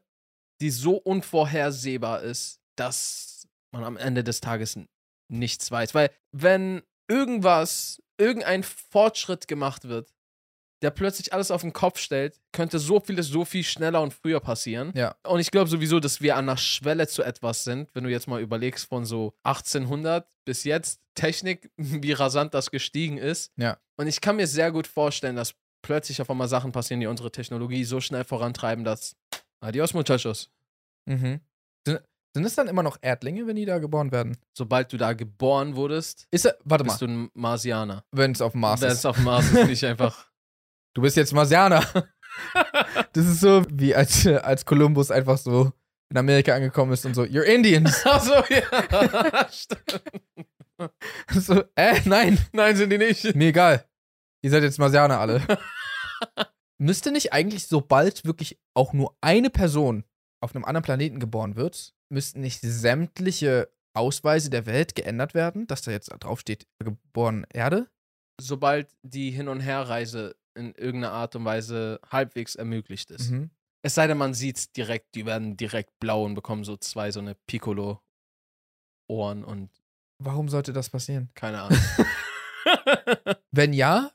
die 0.62 0.70
so 0.70 0.96
unvorhersehbar 0.96 2.22
ist, 2.22 2.62
dass 2.78 3.50
man 3.74 3.84
am 3.84 3.98
Ende 3.98 4.24
des 4.24 4.40
Tages 4.40 4.80
nichts 5.30 5.70
weiß. 5.70 5.94
Weil 5.94 6.10
wenn 6.32 6.84
irgendwas, 7.10 8.02
irgendein 8.18 8.64
Fortschritt 8.64 9.50
gemacht 9.50 9.90
wird, 9.90 10.16
der 10.82 10.90
plötzlich 10.90 11.34
alles 11.34 11.52
auf 11.52 11.62
den 11.62 11.74
Kopf 11.74 12.00
stellt, 12.00 12.40
könnte 12.54 12.80
so 12.80 13.02
vieles 13.02 13.28
so 13.28 13.44
viel 13.44 13.66
schneller 13.66 14.02
und 14.02 14.14
früher 14.14 14.40
passieren. 14.40 14.94
Ja. 14.96 15.18
Und 15.28 15.42
ich 15.42 15.52
glaube 15.52 15.70
sowieso, 15.70 16.00
dass 16.00 16.22
wir 16.22 16.38
an 16.38 16.48
der 16.48 16.56
Schwelle 16.56 17.10
zu 17.10 17.24
etwas 17.24 17.66
sind, 17.66 17.94
wenn 17.94 18.06
du 18.06 18.10
jetzt 18.10 18.30
mal 18.30 18.42
überlegst 18.42 18.88
von 18.88 19.04
so 19.04 19.34
1800 19.44 20.30
bis 20.46 20.64
jetzt 20.64 21.02
Technik, 21.14 21.70
wie 21.78 22.14
rasant 22.14 22.54
das 22.54 22.72
gestiegen 22.72 23.18
ist. 23.18 23.52
Ja. 23.58 23.80
Und 23.98 24.08
ich 24.08 24.22
kann 24.22 24.38
mir 24.38 24.48
sehr 24.48 24.72
gut 24.72 24.88
vorstellen, 24.88 25.36
dass 25.36 25.56
plötzlich 25.86 26.22
auf 26.22 26.30
einmal 26.30 26.48
Sachen 26.48 26.72
passieren, 26.72 27.00
die 27.00 27.08
unsere 27.08 27.32
Technologie 27.32 27.84
so 27.84 28.02
schnell 28.02 28.24
vorantreiben, 28.24 28.84
dass 28.84 29.16
Adios, 29.62 29.94
muchachos. 29.94 30.50
Mhm. 31.06 31.40
Sind, 31.88 32.46
es 32.46 32.56
dann 32.56 32.68
immer 32.68 32.84
noch 32.84 32.98
Erdlinge, 33.02 33.48
wenn 33.48 33.56
die 33.56 33.64
da 33.66 33.78
geboren 33.80 34.12
werden? 34.12 34.36
Sobald 34.58 34.92
du 34.92 34.98
da 34.98 35.14
geboren 35.14 35.76
wurdest, 35.78 36.28
Ist 36.32 36.46
er, 36.46 36.58
warte 36.66 36.84
bist 36.84 37.00
mal, 37.02 37.08
du 37.08 37.14
ein 37.14 37.30
Marsianer. 37.34 38.04
wenn 38.12 38.32
es 38.34 38.42
auf 38.42 38.52
dem 38.52 38.60
Mars 38.62 38.82
Wenn 38.82 38.90
ist. 38.90 38.98
es 38.98 39.06
auf 39.06 39.16
dem 39.16 39.24
Mars 39.26 39.50
ist, 39.52 39.68
nicht 39.68 39.84
einfach. 39.86 40.28
Du 40.94 41.02
bist 41.02 41.16
jetzt 41.16 41.34
Marsianer. 41.34 41.84
Das 43.14 43.26
ist 43.26 43.40
so, 43.40 43.64
wie 43.72 43.96
als, 43.96 44.28
als 44.28 44.66
Kolumbus 44.66 45.10
einfach 45.10 45.38
so 45.38 45.72
in 46.10 46.18
Amerika 46.18 46.54
angekommen 46.54 46.92
ist 46.92 47.06
und 47.06 47.14
so, 47.14 47.22
you're 47.24 47.44
Indians. 47.44 48.06
Achso, 48.06 48.44
ja. 48.54 49.48
Stimmt. 49.50 50.04
so, 51.32 51.64
äh, 51.76 52.02
nein, 52.04 52.38
Nein, 52.52 52.76
sind 52.76 52.90
die 52.90 52.98
nicht. 52.98 53.34
mir 53.36 53.48
egal. 53.48 53.86
Ihr 54.46 54.52
seid 54.52 54.62
jetzt 54.62 54.78
Marsianer 54.78 55.20
alle. 55.20 55.42
Müsste 56.78 57.12
nicht 57.12 57.34
eigentlich, 57.34 57.66
sobald 57.66 58.26
wirklich 58.26 58.60
auch 58.76 58.94
nur 58.94 59.18
eine 59.20 59.50
Person 59.50 60.04
auf 60.40 60.54
einem 60.54 60.66
anderen 60.66 60.84
Planeten 60.84 61.20
geboren 61.20 61.56
wird, 61.56 61.96
müssten 62.10 62.42
nicht 62.42 62.62
sämtliche 62.62 63.74
Ausweise 63.96 64.52
der 64.52 64.68
Welt 64.68 64.94
geändert 64.94 65.34
werden, 65.34 65.66
dass 65.66 65.82
da 65.82 65.90
jetzt 65.90 66.10
drauf 66.20 66.42
steht, 66.42 66.68
geboren 66.78 67.48
Erde? 67.52 67.90
Sobald 68.40 68.96
die 69.02 69.32
Hin- 69.32 69.48
und 69.48 69.62
Herreise 69.62 70.36
in 70.54 70.76
irgendeiner 70.76 71.14
Art 71.14 71.36
und 71.36 71.44
Weise 71.44 72.00
halbwegs 72.12 72.54
ermöglicht 72.54 73.10
ist. 73.10 73.32
Mhm. 73.32 73.50
Es 73.82 73.96
sei 73.96 74.06
denn, 74.06 74.20
man 74.20 74.36
sieht 74.36 74.78
direkt, 74.78 75.16
die 75.16 75.26
werden 75.26 75.58
direkt 75.58 75.98
blau 76.00 76.24
und 76.24 76.36
bekommen 76.36 76.66
so 76.66 76.78
zwei 76.78 77.10
so 77.10 77.20
eine 77.20 77.34
Piccolo-Ohren 77.48 79.44
und 79.44 79.72
Warum 80.20 80.50
sollte 80.50 80.72
das 80.72 80.92
passieren? 80.92 81.32
keine 81.34 81.64
Ahnung. 81.64 81.80
Wenn 83.52 83.74
ja, 83.74 84.12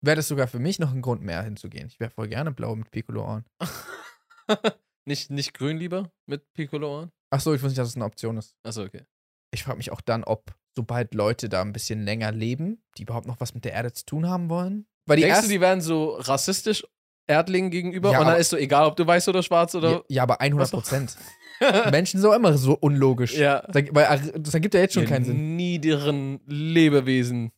wäre 0.00 0.16
das 0.16 0.28
sogar 0.28 0.46
für 0.48 0.58
mich 0.58 0.78
noch 0.78 0.92
ein 0.92 1.02
Grund 1.02 1.22
mehr 1.22 1.42
hinzugehen. 1.42 1.88
Ich 1.88 2.00
wäre 2.00 2.10
voll 2.10 2.28
gerne 2.28 2.52
blau 2.52 2.74
mit 2.76 2.90
Piccolo-Ohren. 2.90 3.44
nicht, 5.04 5.30
nicht 5.30 5.54
grün 5.54 5.78
lieber 5.78 6.10
mit 6.26 6.52
Piccolo-Ohren? 6.54 7.10
Achso, 7.30 7.52
ich 7.54 7.60
wusste 7.62 7.70
nicht, 7.70 7.78
dass 7.78 7.88
es 7.88 7.96
eine 7.96 8.04
Option 8.04 8.36
ist. 8.36 8.54
Achso, 8.62 8.82
okay. 8.82 9.04
Ich 9.50 9.64
frage 9.64 9.78
mich 9.78 9.90
auch 9.92 10.00
dann, 10.00 10.24
ob 10.24 10.54
sobald 10.76 11.14
Leute 11.14 11.48
da 11.48 11.62
ein 11.62 11.72
bisschen 11.72 12.04
länger 12.04 12.32
leben, 12.32 12.82
die 12.96 13.02
überhaupt 13.02 13.26
noch 13.26 13.40
was 13.40 13.54
mit 13.54 13.64
der 13.64 13.72
Erde 13.72 13.92
zu 13.92 14.04
tun 14.04 14.28
haben 14.28 14.48
wollen. 14.48 14.86
Weil 15.06 15.16
die 15.16 15.22
Denkst 15.24 15.42
du, 15.42 15.48
die 15.48 15.60
werden 15.60 15.80
so 15.80 16.16
rassistisch 16.16 16.86
Erdlingen 17.26 17.70
gegenüber? 17.70 18.12
Ja, 18.12 18.20
und 18.20 18.26
dann 18.26 18.38
ist 18.38 18.50
so 18.50 18.56
egal, 18.56 18.86
ob 18.86 18.96
du 18.96 19.06
weiß 19.06 19.28
oder 19.28 19.42
schwarz 19.42 19.72
ja, 19.72 19.78
oder. 19.78 20.04
ja, 20.08 20.22
aber 20.22 20.40
100 20.40 20.70
Prozent. 20.70 21.16
Menschen 21.90 22.20
sind 22.20 22.30
auch 22.30 22.34
immer 22.34 22.56
so 22.56 22.74
unlogisch. 22.74 23.36
ja. 23.36 23.64
Weil 23.72 23.88
äh, 23.94 24.40
das 24.40 24.54
ergibt 24.54 24.74
ja 24.74 24.80
jetzt 24.80 24.94
schon 24.94 25.02
Ihr 25.02 25.08
keinen 25.08 25.24
Sinn. 25.24 25.56
niederen 25.56 26.40
Lebewesen. 26.46 27.50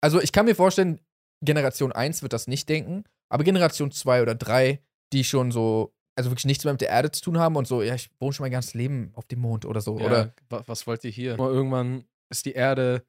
Also 0.00 0.20
ich 0.20 0.32
kann 0.32 0.46
mir 0.46 0.54
vorstellen, 0.54 1.00
Generation 1.42 1.92
1 1.92 2.22
wird 2.22 2.32
das 2.32 2.46
nicht 2.46 2.68
denken, 2.68 3.04
aber 3.28 3.44
Generation 3.44 3.90
2 3.90 4.22
oder 4.22 4.34
3, 4.34 4.82
die 5.12 5.24
schon 5.24 5.50
so, 5.52 5.94
also 6.16 6.30
wirklich 6.30 6.44
nichts 6.44 6.64
mehr 6.64 6.72
mit 6.74 6.80
der 6.82 6.90
Erde 6.90 7.10
zu 7.10 7.22
tun 7.22 7.38
haben 7.38 7.56
und 7.56 7.66
so, 7.66 7.82
ja, 7.82 7.94
ich 7.94 8.10
wohne 8.20 8.32
schon 8.32 8.44
mein 8.44 8.52
ganzes 8.52 8.74
Leben 8.74 9.10
auf 9.14 9.24
dem 9.26 9.40
Mond 9.40 9.64
oder 9.64 9.80
so. 9.80 9.98
Ja, 9.98 10.04
Oder 10.06 10.34
wa- 10.50 10.62
was 10.66 10.86
wollt 10.86 11.02
ihr 11.04 11.10
hier? 11.10 11.38
Irgendwann 11.38 12.04
ist 12.30 12.44
die 12.46 12.52
Erde 12.52 13.04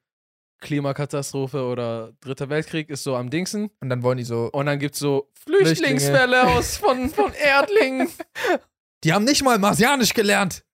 Klimakatastrophe 0.60 1.64
oder 1.64 2.12
Dritter 2.20 2.48
Weltkrieg 2.48 2.88
ist 2.88 3.02
so 3.02 3.16
am 3.16 3.30
Dingsen. 3.30 3.70
und 3.80 3.88
dann 3.90 4.02
wollen 4.04 4.18
die 4.18 4.24
so, 4.24 4.48
Und 4.52 4.66
dann 4.66 4.78
gibt's 4.78 5.00
so 5.00 5.28
Flüchtlinge. 5.34 5.66
Flüchtlingsfälle 5.76 6.46
aus 6.48 6.76
von, 6.76 7.10
von 7.10 7.32
Erdlingen. 7.34 8.08
die 9.04 9.12
haben 9.12 9.24
nicht 9.24 9.42
mal 9.42 9.58
Marsianisch 9.58 10.14
gelernt. 10.14 10.64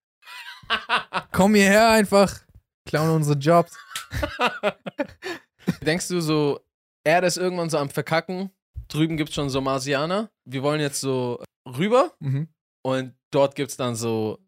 Komm 1.32 1.54
hierher 1.54 1.88
einfach, 1.88 2.40
klauen 2.84 3.08
unsere 3.10 3.38
Jobs. 3.38 3.74
Denkst 5.82 6.08
du 6.08 6.20
so, 6.20 6.60
Erde 7.08 7.26
ist 7.26 7.36
irgendwann 7.38 7.70
so 7.70 7.78
am 7.78 7.90
Verkacken? 7.90 8.50
Drüben 8.88 9.16
gibt's 9.16 9.34
schon 9.34 9.50
so 9.50 9.60
Marsianer. 9.60 10.30
Wir 10.44 10.62
wollen 10.62 10.80
jetzt 10.80 11.00
so 11.00 11.42
rüber 11.66 12.12
Mhm. 12.20 12.48
und 12.82 13.14
dort 13.30 13.54
gibt's 13.54 13.76
dann 13.76 13.96
so 13.96 14.38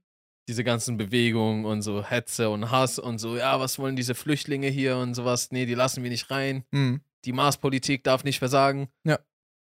diese 0.49 0.65
ganzen 0.65 0.97
Bewegungen 0.97 1.65
und 1.65 1.83
so 1.83 2.03
Hetze 2.05 2.51
und 2.51 2.71
Hass 2.71 2.99
und 2.99 3.19
so, 3.19 3.37
ja, 3.37 3.61
was 3.61 3.79
wollen 3.79 3.95
diese 3.97 4.15
Flüchtlinge 4.15 4.67
hier 4.69 4.97
und 4.97 5.15
sowas? 5.15 5.51
Nee, 5.53 5.65
die 5.67 5.75
lassen 5.75 6.03
wir 6.03 6.11
nicht 6.11 6.31
rein. 6.31 6.65
Mhm. 6.73 7.01
die 7.27 7.33
Marspolitik 7.33 8.03
darf 8.05 8.25
nicht 8.25 8.39
versagen. 8.39 8.89
Ja. 9.05 9.19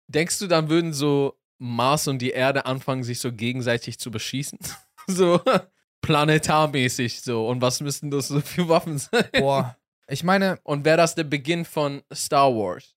Denkst 0.08 0.38
du, 0.38 0.46
dann 0.46 0.68
würden 0.70 0.92
so 0.94 1.38
Mars 1.58 2.08
und 2.08 2.18
die 2.20 2.30
Erde 2.30 2.64
anfangen, 2.66 3.04
sich 3.04 3.20
so 3.20 3.32
gegenseitig 3.32 3.98
zu 3.98 4.10
beschießen? 4.10 4.58
so 5.06 5.40
planetarmäßig 6.00 7.22
so. 7.22 7.46
Und 7.48 7.60
was 7.60 7.80
müssten 7.80 8.10
das 8.10 8.28
so 8.28 8.40
für 8.40 8.68
Waffen 8.68 8.98
sein? 8.98 9.24
Boah. 9.34 9.76
Ich 10.08 10.22
meine, 10.24 10.58
Und 10.64 10.84
wäre 10.84 10.96
das 10.98 11.14
der 11.14 11.24
Beginn 11.24 11.64
von 11.64 12.02
Star 12.12 12.50
Wars? 12.54 12.94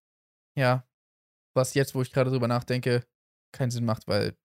ja, 0.55 0.83
was 1.53 1.73
jetzt, 1.73 1.95
wo 1.95 2.01
ich 2.01 2.11
gerade 2.11 2.29
drüber 2.29 2.47
nachdenke, 2.47 3.03
keinen 3.51 3.71
Sinn 3.71 3.85
macht, 3.85 4.07
weil 4.07 4.35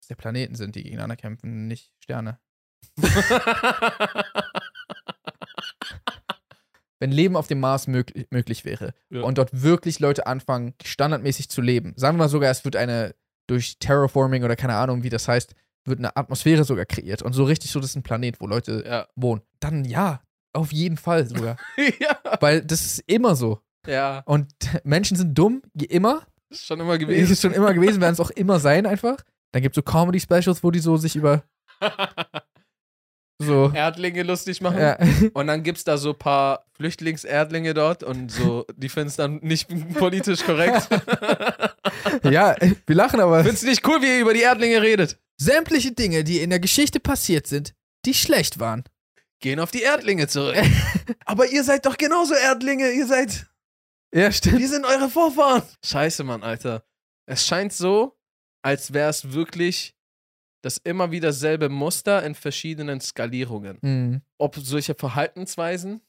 es 0.00 0.08
ja 0.08 0.14
Planeten 0.16 0.54
sind, 0.54 0.76
die 0.76 0.82
gegeneinander 0.84 1.16
kämpfen, 1.16 1.66
nicht 1.66 1.92
Sterne. 2.02 2.38
Wenn 7.00 7.12
Leben 7.12 7.36
auf 7.36 7.46
dem 7.46 7.60
Mars 7.60 7.86
möglich, 7.86 8.26
möglich 8.30 8.64
wäre 8.64 8.92
Ja. 9.10 9.22
und 9.22 9.38
dort 9.38 9.62
wirklich 9.62 10.00
Leute 10.00 10.26
anfangen, 10.26 10.74
standardmäßig 10.84 11.48
zu 11.48 11.60
leben, 11.60 11.94
sagen 11.96 12.16
wir 12.16 12.24
mal 12.24 12.28
sogar, 12.28 12.50
es 12.50 12.64
wird 12.64 12.74
eine 12.76 13.14
durch 13.46 13.78
Terraforming 13.78 14.42
oder 14.44 14.56
keine 14.56 14.74
Ahnung, 14.74 15.02
wie 15.04 15.08
das 15.10 15.28
heißt, 15.28 15.54
wird 15.84 16.00
eine 16.00 16.16
Atmosphäre 16.16 16.64
sogar 16.64 16.86
kreiert 16.86 17.22
und 17.22 17.32
so 17.32 17.44
richtig 17.44 17.70
so, 17.70 17.78
das 17.80 17.90
ist 17.90 17.96
ein 17.96 18.02
Planet, 18.02 18.40
wo 18.40 18.46
Leute 18.46 18.84
ja. 18.84 19.08
wohnen, 19.14 19.42
dann 19.60 19.84
ja, 19.84 20.22
auf 20.52 20.72
jeden 20.72 20.96
Fall 20.96 21.26
sogar. 21.26 21.56
ja. 22.00 22.18
weil 22.40 22.62
das 22.62 22.80
ist 22.84 23.04
immer 23.06 23.36
so. 23.36 23.60
Ja. 23.86 24.22
Und 24.26 24.52
Menschen 24.84 25.16
sind 25.16 25.34
dumm, 25.36 25.62
immer. 25.74 26.22
Ist 26.50 26.66
schon 26.66 26.80
immer 26.80 26.94
Ist 26.94 27.00
gewesen. 27.00 27.32
es 27.32 27.40
schon 27.40 27.52
immer 27.52 27.74
gewesen, 27.74 28.00
werden 28.00 28.14
es 28.14 28.20
auch 28.20 28.30
immer 28.30 28.58
sein 28.58 28.86
einfach. 28.86 29.18
Dann 29.52 29.62
gibt 29.62 29.76
es 29.76 29.82
so 29.84 29.90
Comedy-Specials, 29.90 30.62
wo 30.62 30.70
die 30.70 30.78
so 30.78 30.96
sich 30.96 31.16
über 31.16 31.42
so. 33.38 33.70
Erdlinge 33.74 34.22
lustig 34.22 34.60
machen. 34.60 34.78
Ja. 34.78 34.98
Und 35.32 35.46
dann 35.46 35.62
gibt's 35.62 35.84
da 35.84 35.96
so 35.96 36.10
ein 36.10 36.18
paar 36.18 36.64
Flüchtlingserdlinge 36.72 37.74
dort 37.74 38.02
und 38.02 38.30
so, 38.30 38.66
die 38.76 38.88
finden 38.88 39.08
es 39.08 39.16
dann 39.16 39.36
nicht 39.42 39.68
politisch 39.94 40.44
korrekt. 40.44 40.88
ja, 42.24 42.56
wir 42.86 42.96
lachen 42.96 43.20
aber. 43.20 43.44
Find's 43.44 43.62
nicht 43.62 43.86
cool, 43.86 44.02
wie 44.02 44.06
ihr 44.06 44.20
über 44.20 44.34
die 44.34 44.42
Erdlinge 44.42 44.82
redet. 44.82 45.18
Sämtliche 45.40 45.92
Dinge, 45.92 46.24
die 46.24 46.40
in 46.40 46.50
der 46.50 46.60
Geschichte 46.60 46.98
passiert 47.00 47.46
sind, 47.46 47.74
die 48.04 48.14
schlecht 48.14 48.58
waren. 48.58 48.84
Gehen 49.40 49.60
auf 49.60 49.70
die 49.70 49.82
Erdlinge 49.82 50.26
zurück. 50.26 50.56
Aber 51.24 51.46
ihr 51.46 51.62
seid 51.64 51.86
doch 51.86 51.96
genauso 51.96 52.34
Erdlinge. 52.34 52.90
Ihr 52.90 53.06
seid. 53.06 53.46
Ja, 54.12 54.32
stimmt. 54.32 54.58
Wir 54.58 54.68
sind 54.68 54.84
eure 54.84 55.08
Vorfahren. 55.08 55.62
Scheiße, 55.84 56.24
Mann, 56.24 56.42
Alter. 56.42 56.84
Es 57.26 57.46
scheint 57.46 57.72
so, 57.72 58.18
als 58.62 58.92
wäre 58.92 59.10
es 59.10 59.32
wirklich 59.32 59.94
das 60.64 60.78
immer 60.78 61.12
wieder 61.12 61.32
selbe 61.32 61.68
Muster 61.68 62.24
in 62.24 62.34
verschiedenen 62.34 63.00
Skalierungen. 63.00 63.78
Mhm. 63.80 64.22
Ob 64.38 64.56
solche 64.56 64.94
Verhaltensweisen, 64.96 66.00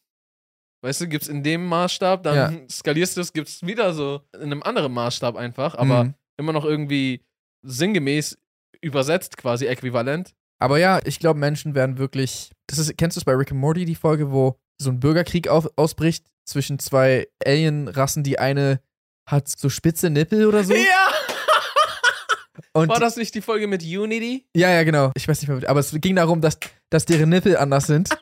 weißt 0.81 1.01
du, 1.01 1.07
gibt's 1.07 1.27
in 1.27 1.43
dem 1.43 1.65
Maßstab, 1.67 2.23
dann 2.23 2.35
Ja. 2.35 2.67
skalierst 2.69 3.15
du 3.17 3.21
es, 3.21 3.31
gibt's 3.31 3.61
wieder 3.61 3.93
so 3.93 4.21
in 4.33 4.43
einem 4.43 4.63
anderen 4.63 4.91
Maßstab 4.93 5.35
einfach, 5.35 5.75
aber 5.75 6.05
Mhm. 6.05 6.13
immer 6.37 6.53
noch 6.53 6.65
irgendwie 6.65 7.23
sinngemäß 7.63 8.37
übersetzt, 8.81 9.37
quasi 9.37 9.67
äquivalent. 9.67 10.33
Aber 10.59 10.77
ja, 10.77 10.99
ich 11.05 11.19
glaube, 11.19 11.39
Menschen 11.39 11.73
werden 11.73 11.97
wirklich. 11.97 12.51
Das 12.67 12.77
ist, 12.77 12.97
kennst 12.97 13.17
du 13.17 13.21
es 13.21 13.25
bei 13.25 13.33
Rick 13.33 13.51
and 13.51 13.61
Morty, 13.61 13.85
die 13.85 13.95
Folge, 13.95 14.31
wo 14.31 14.59
so 14.77 14.89
ein 14.89 14.99
Bürgerkrieg 14.99 15.47
auf, 15.47 15.67
ausbricht 15.75 16.25
zwischen 16.45 16.79
zwei 16.79 17.27
Alien-Rassen, 17.45 18.23
die 18.23 18.39
eine 18.39 18.81
hat 19.25 19.47
so 19.47 19.69
spitze 19.69 20.09
Nippel 20.09 20.45
oder 20.45 20.63
so. 20.63 20.73
Ja! 20.73 20.81
Und 22.73 22.89
War 22.89 22.99
das 22.99 23.15
nicht 23.15 23.33
die 23.35 23.41
Folge 23.41 23.67
mit 23.67 23.83
Unity? 23.83 24.47
Ja, 24.55 24.69
ja, 24.69 24.83
genau. 24.83 25.11
Ich 25.15 25.27
weiß 25.27 25.41
nicht 25.41 25.49
mehr, 25.49 25.69
aber 25.69 25.79
es 25.79 25.91
ging 25.99 26.15
darum, 26.15 26.41
dass, 26.41 26.59
dass 26.89 27.05
deren 27.05 27.29
Nippel 27.29 27.57
anders 27.57 27.87
sind. 27.87 28.09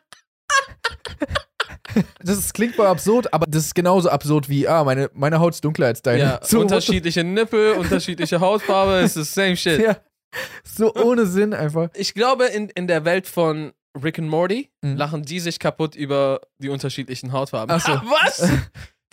Das 2.21 2.38
ist, 2.38 2.54
klingt 2.54 2.76
voll 2.76 2.86
absurd, 2.86 3.34
aber 3.34 3.47
das 3.47 3.65
ist 3.65 3.73
genauso 3.73 4.10
absurd 4.10 4.50
wie, 4.50 4.67
ah, 4.67 4.84
meine, 4.84 5.10
meine 5.13 5.39
Haut 5.39 5.56
ist 5.56 5.65
dunkler 5.65 5.88
als 5.88 6.02
deine. 6.02 6.19
Ja, 6.19 6.39
so, 6.43 6.60
unterschiedliche 6.60 7.23
Nippel, 7.23 7.73
unterschiedliche 7.73 8.39
Hautfarbe, 8.39 9.00
es 9.00 9.15
ist 9.15 9.34
same 9.34 9.58
shit. 9.58 9.80
Ja, 9.82 9.97
so 10.63 10.93
ohne 10.95 11.25
Sinn 11.25 11.53
einfach. 11.53 11.89
Ich 11.95 12.13
glaube, 12.13 12.45
in, 12.45 12.69
in 12.69 12.87
der 12.87 13.05
Welt 13.05 13.27
von 13.27 13.73
Rick 14.01 14.19
and 14.19 14.29
Morty 14.29 14.69
Mhm. 14.83 14.95
lachen 14.95 15.23
die 15.23 15.39
sich 15.39 15.59
kaputt 15.59 15.95
über 15.95 16.41
die 16.59 16.69
unterschiedlichen 16.69 17.31
Hautfarben. 17.31 17.75
Ach 17.75 17.85
so. 17.85 17.91
Was? 18.09 18.47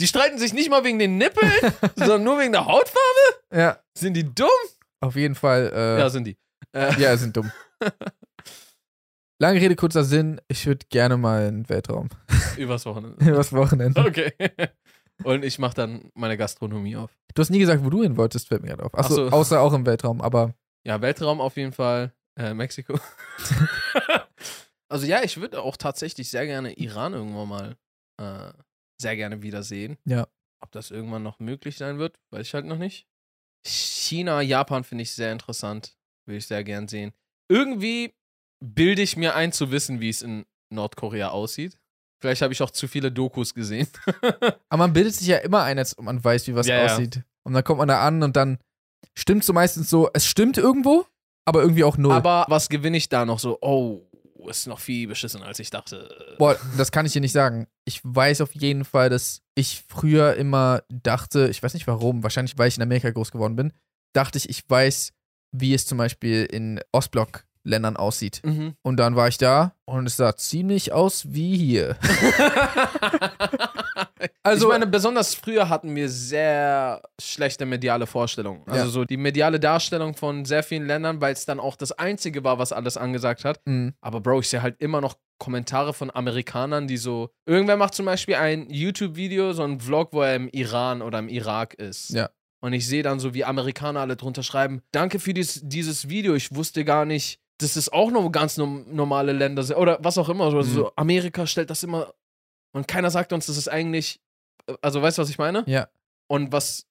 Die 0.00 0.07
streiten 0.07 0.38
sich 0.38 0.53
nicht 0.53 0.70
mal 0.70 0.85
wegen 0.85 0.98
den 0.98 1.16
Nippeln, 1.18 1.50
sondern 1.96 2.24
nur 2.24 2.38
wegen 2.38 2.53
der 2.53 2.66
Hautfarbe? 2.66 3.00
Ja, 3.53 3.79
Sind 3.96 4.14
die 4.14 4.24
dumm? 4.35 4.48
auf 5.00 5.16
jeden 5.16 5.35
Fall. 5.35 5.70
Äh, 5.74 5.98
Ja, 6.00 6.11
sind 6.11 6.24
die. 6.27 6.37
Äh, 6.72 7.00
ja, 7.00 7.16
sind 7.16 7.37
dumm. 7.37 7.50
Lange 9.40 9.61
Rede, 9.61 9.77
kurzer 9.77 10.05
Sinn. 10.05 10.40
Ich 10.48 10.66
würde 10.66 10.87
gerne 10.90 11.16
mal 11.16 11.46
in 11.48 11.62
den 11.62 11.68
Weltraum. 11.68 12.09
Übers 12.57 12.87
Wochenende. 12.87 13.24
Übers 13.24 13.53
Wochenende. 13.53 14.00
Okay. 14.00 14.33
Und 15.22 15.44
ich 15.44 15.59
mache 15.59 15.74
dann 15.74 16.11
meine 16.14 16.37
Gastronomie 16.37 16.96
auf. 16.96 17.11
Du 17.35 17.40
hast 17.42 17.50
nie 17.50 17.59
gesagt, 17.59 17.85
wo 17.85 17.90
du 17.90 18.03
hin 18.03 18.16
wolltest, 18.16 18.48
fällt 18.48 18.62
mir 18.62 18.68
gerade 18.68 18.85
auf. 18.85 18.94
Achso, 18.96 19.27
Ach 19.27 19.31
so. 19.31 19.37
außer 19.37 19.61
auch 19.61 19.72
im 19.72 19.87
Weltraum, 19.87 20.20
aber 20.20 20.55
Ja, 20.87 21.01
Weltraum 21.01 21.40
auf 21.40 21.57
jeden 21.57 21.73
Fall. 21.73 22.12
Äh, 22.38 22.53
Mexiko. 22.55 22.99
also 24.88 25.07
ja, 25.07 25.23
ich 25.23 25.37
würde 25.40 25.62
auch 25.62 25.77
tatsächlich 25.77 26.29
sehr 26.29 26.47
gerne 26.47 26.73
Iran 26.75 27.14
irgendwann 27.14 27.49
mal 27.49 27.77
äh, 28.20 28.53
sehr 29.01 29.16
gerne 29.16 29.42
wiedersehen. 29.42 29.97
Ja. 30.05 30.27
Ob 30.61 30.73
das 30.73 30.90
irgendwann 30.90 31.23
noch 31.23 31.38
möglich 31.38 31.77
sein 31.77 31.99
wird, 31.99 32.18
weiß 32.31 32.47
ich 32.47 32.55
halt 32.55 32.66
noch 32.66 32.79
nicht. 32.79 33.07
China, 33.66 34.40
Japan 34.40 34.85
finde 34.85 35.03
ich 35.03 35.12
sehr 35.12 35.33
interessant. 35.33 35.97
Würde 36.27 36.38
ich 36.38 36.47
sehr 36.47 36.64
gern 36.64 36.88
sehen. 36.88 37.12
Irgendwie 37.51 38.14
bilde 38.64 39.03
ich 39.03 39.16
mir 39.16 39.35
ein 39.35 39.53
zu 39.53 39.70
wissen, 39.70 40.01
wie 40.01 40.09
es 40.09 40.23
in 40.23 40.47
Nordkorea 40.73 41.29
aussieht. 41.29 41.79
Vielleicht 42.20 42.40
habe 42.42 42.53
ich 42.53 42.62
auch 42.62 42.70
zu 42.70 42.88
viele 42.88 43.12
Dokus 43.12 43.55
gesehen. 43.55 43.88
Aber 44.68 44.79
man 44.79 44.92
bildet 44.92 45.14
sich 45.14 45.27
ja 45.27 45.38
immer 45.38 45.62
ein, 45.62 45.79
als 45.79 45.97
ob 45.99 46.05
man 46.07 46.23
weiß, 46.23 46.47
wie 46.47 46.55
was 46.55 46.66
Ja, 46.66 46.79
ja. 46.79 46.85
aussieht. 46.94 47.23
Und 47.47 47.53
dann 47.53 47.62
kommt 47.64 47.79
man 47.79 47.88
da 47.88 48.01
an 48.07 48.23
und 48.23 48.37
dann 48.37 48.59
stimmt 49.14 49.45
so 49.45 49.53
meistens 49.53 49.90
so, 49.90 50.09
es 50.12 50.27
stimmt 50.27 50.59
irgendwo, 50.59 51.07
aber 51.45 51.62
irgendwie 51.62 51.85
auch 51.85 51.97
null. 51.97 52.12
Aber 52.12 52.47
was 52.49 52.69
gewinne 52.69 52.97
ich 52.97 53.09
da 53.09 53.25
noch 53.25 53.38
so? 53.38 53.59
Oh, 53.61 54.03
ist 54.49 54.67
noch 54.67 54.79
viel 54.79 55.09
beschissen, 55.09 55.43
als 55.43 55.59
ich 55.59 55.71
dachte. 55.71 56.37
Boah, 56.38 56.57
das 56.77 56.93
kann 56.93 57.07
ich 57.07 57.12
dir 57.12 57.21
nicht 57.21 57.33
sagen. 57.33 57.67
Ich 57.85 58.01
weiß 58.03 58.40
auf 58.40 58.55
jeden 58.55 58.85
Fall, 58.85 59.11
dass 59.11 59.43
ich 59.55 59.85
früher 59.88 60.35
immer 60.35 60.83
dachte, 60.88 61.49
ich 61.49 61.62
weiß 61.62 61.75
nicht 61.75 61.87
warum, 61.87 62.23
wahrscheinlich 62.23 62.59
weil 62.59 62.69
ich 62.69 62.77
in 62.77 62.83
Amerika 62.83 63.11
groß 63.11 63.31
geworden 63.31 63.57
bin, 63.57 63.73
dachte 64.12 64.38
ich, 64.38 64.49
ich 64.49 64.69
weiß, 64.69 65.12
wie 65.53 65.75
es 65.75 65.87
zum 65.87 65.99
Beispiel 65.99 66.45
in 66.45 66.81
Ostblock-Ländern 66.93 67.97
aussieht. 67.97 68.40
Mhm. 68.45 68.75
Und 68.83 68.97
dann 68.99 69.17
war 69.17 69.29
ich 69.29 69.38
da 69.38 69.75
und 69.85 70.07
es 70.07 70.17
sah 70.17 70.37
ziemlich 70.37 70.93
aus 70.93 71.33
wie 71.33 71.57
hier. 71.57 71.97
also, 74.43 74.67
ich 74.67 74.73
meine, 74.73 74.87
besonders 74.87 75.35
früher 75.35 75.69
hatten 75.69 75.95
wir 75.95 76.09
sehr 76.09 77.03
schlechte 77.21 77.67
mediale 77.67 78.07
Vorstellungen. 78.07 78.63
Also 78.67 78.85
Ja. 78.85 78.91
so 78.91 79.05
die 79.05 79.17
mediale 79.17 79.61
Darstellung 79.61 80.15
von 80.15 80.45
sehr 80.45 80.63
vielen 80.63 80.87
Ländern, 80.87 81.21
weil 81.21 81.33
es 81.33 81.45
dann 81.47 81.61
auch 81.61 81.77
das 81.77 81.93
Einzige 81.93 82.45
war, 82.45 82.59
was 82.59 82.73
alles 82.73 82.97
angesagt 82.97 83.45
hat. 83.45 83.61
Mhm. 83.67 83.95
Aber 84.01 84.21
Bro, 84.21 84.41
ich 84.41 84.49
sehe 84.49 84.63
halt 84.63 84.81
immer 84.81 85.01
noch 85.01 85.17
Kommentare 85.39 85.93
von 85.95 86.11
Amerikanern, 86.15 86.87
die 86.87 86.97
so. 86.97 87.31
Irgendwer 87.47 87.77
macht 87.77 87.95
zum 87.95 88.07
Beispiel 88.07 88.37
ein 88.37 88.71
YouTube-Video, 88.71 89.53
so 89.53 89.63
ein 89.65 89.81
Vlog, 89.81 90.13
wo 90.13 90.23
er 90.23 90.37
im 90.37 90.49
Iran 90.49 91.03
oder 91.03 91.19
im 91.19 91.29
Irak 91.29 91.75
ist. 91.75 92.11
Ja. 92.11 92.31
Und 92.61 92.73
ich 92.73 92.87
sehe 92.87 93.03
dann 93.03 93.19
so, 93.21 93.35
wie 93.35 93.45
Amerikaner 93.45 94.01
alle 94.01 94.17
drunter 94.17 94.43
schreiben: 94.43 94.81
Danke 94.93 95.19
für 95.19 95.35
dies, 95.35 95.61
dieses 95.63 96.09
Video. 96.09 96.35
Ich 96.35 96.55
wusste 96.55 96.85
gar 96.85 97.05
nicht, 97.05 97.39
dass 97.59 97.77
es 97.77 97.93
auch 97.93 98.11
noch 98.11 98.31
ganz 98.31 98.57
normale 98.57 99.33
Länder 99.33 99.63
sind. 99.65 99.77
Oder 99.77 99.99
was 100.01 100.17
auch 100.19 100.29
immer. 100.29 100.51
So, 100.51 100.59
Mhm. 100.59 100.63
so 100.63 100.93
Amerika 100.97 101.47
stellt 101.47 101.69
das 101.69 101.83
immer. 101.83 102.15
Und 102.75 102.89
keiner 102.89 103.11
sagt 103.11 103.33
uns, 103.33 103.47
das 103.47 103.57
ist 103.57 103.69
eigentlich. 103.69 104.21
Also, 104.83 105.01
weißt 105.03 105.19
du, 105.19 105.23
was 105.23 105.31
ich 105.31 105.39
meine? 105.39 105.63
Ja. 105.67 105.89
Und 106.29 106.53
was 106.53 106.87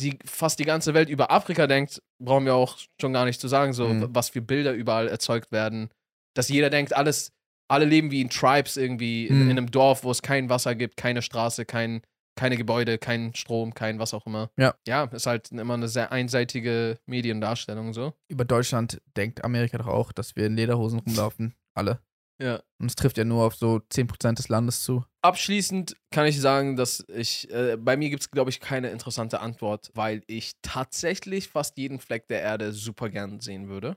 die 0.00 0.18
fast 0.24 0.58
die 0.58 0.64
ganze 0.64 0.94
Welt 0.94 1.08
über 1.08 1.30
Afrika 1.30 1.66
denkt, 1.66 2.02
brauchen 2.18 2.44
wir 2.46 2.54
auch 2.54 2.78
schon 3.00 3.12
gar 3.12 3.24
nicht 3.24 3.40
zu 3.40 3.48
sagen, 3.48 3.72
so 3.72 3.86
Mhm. 3.88 4.08
was 4.14 4.30
für 4.30 4.40
Bilder 4.42 4.72
überall 4.72 5.06
erzeugt 5.08 5.52
werden. 5.52 5.90
Dass 6.34 6.48
jeder 6.48 6.70
denkt, 6.70 6.94
alles, 6.96 7.30
alle 7.68 7.84
leben 7.84 8.10
wie 8.10 8.22
in 8.22 8.30
Tribes 8.30 8.76
irgendwie, 8.76 9.26
in, 9.26 9.36
Mhm. 9.36 9.42
in 9.42 9.50
einem 9.58 9.70
Dorf, 9.70 10.02
wo 10.02 10.10
es 10.10 10.22
kein 10.22 10.48
Wasser 10.48 10.74
gibt, 10.74 10.96
keine 10.96 11.20
Straße, 11.22 11.64
kein, 11.66 12.02
keine 12.36 12.56
Gebäude, 12.56 12.96
kein 12.98 13.34
Strom, 13.34 13.74
kein 13.74 13.98
was 13.98 14.14
auch 14.14 14.24
immer. 14.26 14.50
Ja. 14.56 14.74
Ja, 14.88 15.04
ist 15.04 15.26
halt 15.26 15.52
immer 15.52 15.74
eine 15.74 15.88
sehr 15.88 16.10
einseitige 16.10 16.98
Mediendarstellung 17.06 17.92
so. 17.92 18.14
Über 18.28 18.44
Deutschland 18.46 19.00
denkt 19.16 19.44
Amerika 19.44 19.76
doch 19.78 19.86
auch, 19.88 20.12
dass 20.12 20.34
wir 20.36 20.46
in 20.46 20.56
Lederhosen 20.56 21.00
rumlaufen. 21.00 21.54
Alle. 21.74 22.00
Ja. 22.42 22.60
Und 22.80 22.88
es 22.88 22.96
trifft 22.96 23.18
ja 23.18 23.24
nur 23.24 23.44
auf 23.44 23.54
so 23.54 23.80
10% 23.92 24.34
des 24.34 24.48
Landes 24.48 24.82
zu. 24.82 25.04
Abschließend 25.22 25.94
kann 26.10 26.26
ich 26.26 26.40
sagen, 26.40 26.74
dass 26.74 27.04
ich, 27.08 27.48
äh, 27.52 27.76
bei 27.76 27.96
mir 27.96 28.10
gibt 28.10 28.22
es, 28.22 28.30
glaube 28.32 28.50
ich, 28.50 28.58
keine 28.58 28.90
interessante 28.90 29.38
Antwort, 29.38 29.92
weil 29.94 30.24
ich 30.26 30.54
tatsächlich 30.60 31.48
fast 31.48 31.78
jeden 31.78 32.00
Fleck 32.00 32.26
der 32.26 32.40
Erde 32.40 32.72
super 32.72 33.10
gern 33.10 33.38
sehen 33.38 33.68
würde. 33.68 33.96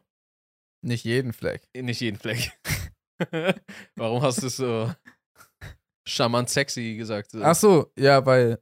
Nicht 0.83 1.05
jeden 1.05 1.33
Fleck. 1.33 1.67
Nicht 1.75 2.01
jeden 2.01 2.19
Fleck. 2.19 2.51
Warum 3.95 4.21
hast 4.21 4.43
du 4.43 4.47
es 4.47 4.57
so 4.57 4.93
charmant 6.07 6.51
sexy 6.51 6.95
gesagt? 6.95 7.31
Ach 7.33 7.55
so, 7.55 7.91
ja, 7.97 8.23
weil. 8.23 8.61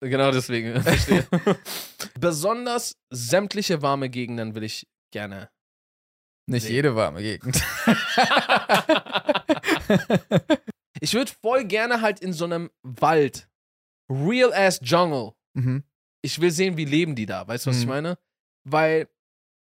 Genau 0.00 0.32
deswegen. 0.32 0.82
Verstehe. 0.82 1.24
Besonders 2.18 2.96
sämtliche 3.10 3.80
warme 3.80 4.10
Gegenden 4.10 4.56
will 4.56 4.64
ich 4.64 4.88
gerne. 5.12 5.50
Nicht 6.48 6.64
Nee. 6.68 6.72
jede 6.74 6.96
warme 6.96 7.20
Gegend. 7.22 7.62
ich 11.00 11.14
würde 11.14 11.30
voll 11.40 11.64
gerne 11.64 12.00
halt 12.00 12.20
in 12.20 12.32
so 12.32 12.44
einem 12.44 12.70
Wald 12.82 13.48
real 14.10 14.52
ass 14.52 14.80
Jungle. 14.82 15.32
Mhm. 15.54 15.84
Ich 16.22 16.40
will 16.40 16.50
sehen, 16.50 16.76
wie 16.76 16.84
leben 16.84 17.14
die 17.14 17.26
da. 17.26 17.46
Weißt 17.46 17.66
du, 17.66 17.70
was 17.70 17.78
ich 17.78 17.84
Mhm. 17.84 17.88
meine? 17.90 18.18
Weil 18.64 19.08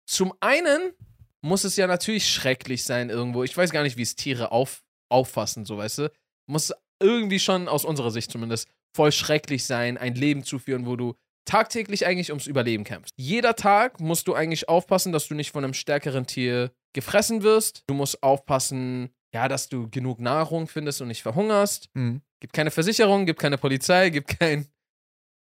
zum 0.07 0.33
einen 0.39 0.93
muss 1.41 1.63
es 1.63 1.75
ja 1.75 1.87
natürlich 1.87 2.27
schrecklich 2.29 2.83
sein 2.83 3.09
irgendwo. 3.09 3.43
Ich 3.43 3.55
weiß 3.55 3.71
gar 3.71 3.83
nicht, 3.83 3.97
wie 3.97 4.01
es 4.01 4.15
Tiere 4.15 4.51
auf, 4.51 4.83
auffassen, 5.09 5.65
so 5.65 5.77
weißt 5.77 5.99
du. 5.99 6.11
Muss 6.47 6.73
irgendwie 7.01 7.39
schon 7.39 7.67
aus 7.67 7.85
unserer 7.85 8.11
Sicht 8.11 8.31
zumindest 8.31 8.67
voll 8.95 9.11
schrecklich 9.11 9.65
sein, 9.65 9.97
ein 9.97 10.15
Leben 10.15 10.43
zu 10.43 10.59
führen, 10.59 10.85
wo 10.85 10.95
du 10.95 11.15
tagtäglich 11.49 12.05
eigentlich 12.05 12.29
ums 12.29 12.45
Überleben 12.45 12.83
kämpfst. 12.83 13.13
Jeder 13.17 13.55
Tag 13.55 13.99
musst 13.99 14.27
du 14.27 14.35
eigentlich 14.35 14.69
aufpassen, 14.69 15.11
dass 15.11 15.27
du 15.27 15.33
nicht 15.33 15.51
von 15.51 15.63
einem 15.63 15.73
stärkeren 15.73 16.27
Tier 16.27 16.71
gefressen 16.93 17.41
wirst. 17.41 17.83
Du 17.87 17.95
musst 17.95 18.21
aufpassen, 18.21 19.09
ja, 19.33 19.47
dass 19.47 19.67
du 19.67 19.89
genug 19.89 20.19
Nahrung 20.19 20.67
findest 20.67 21.01
und 21.01 21.07
nicht 21.07 21.23
verhungerst. 21.23 21.89
Mhm. 21.95 22.21
Gibt 22.39 22.53
keine 22.53 22.69
Versicherung, 22.69 23.25
gibt 23.25 23.39
keine 23.39 23.57
Polizei, 23.57 24.11
gibt 24.11 24.39
kein, 24.39 24.67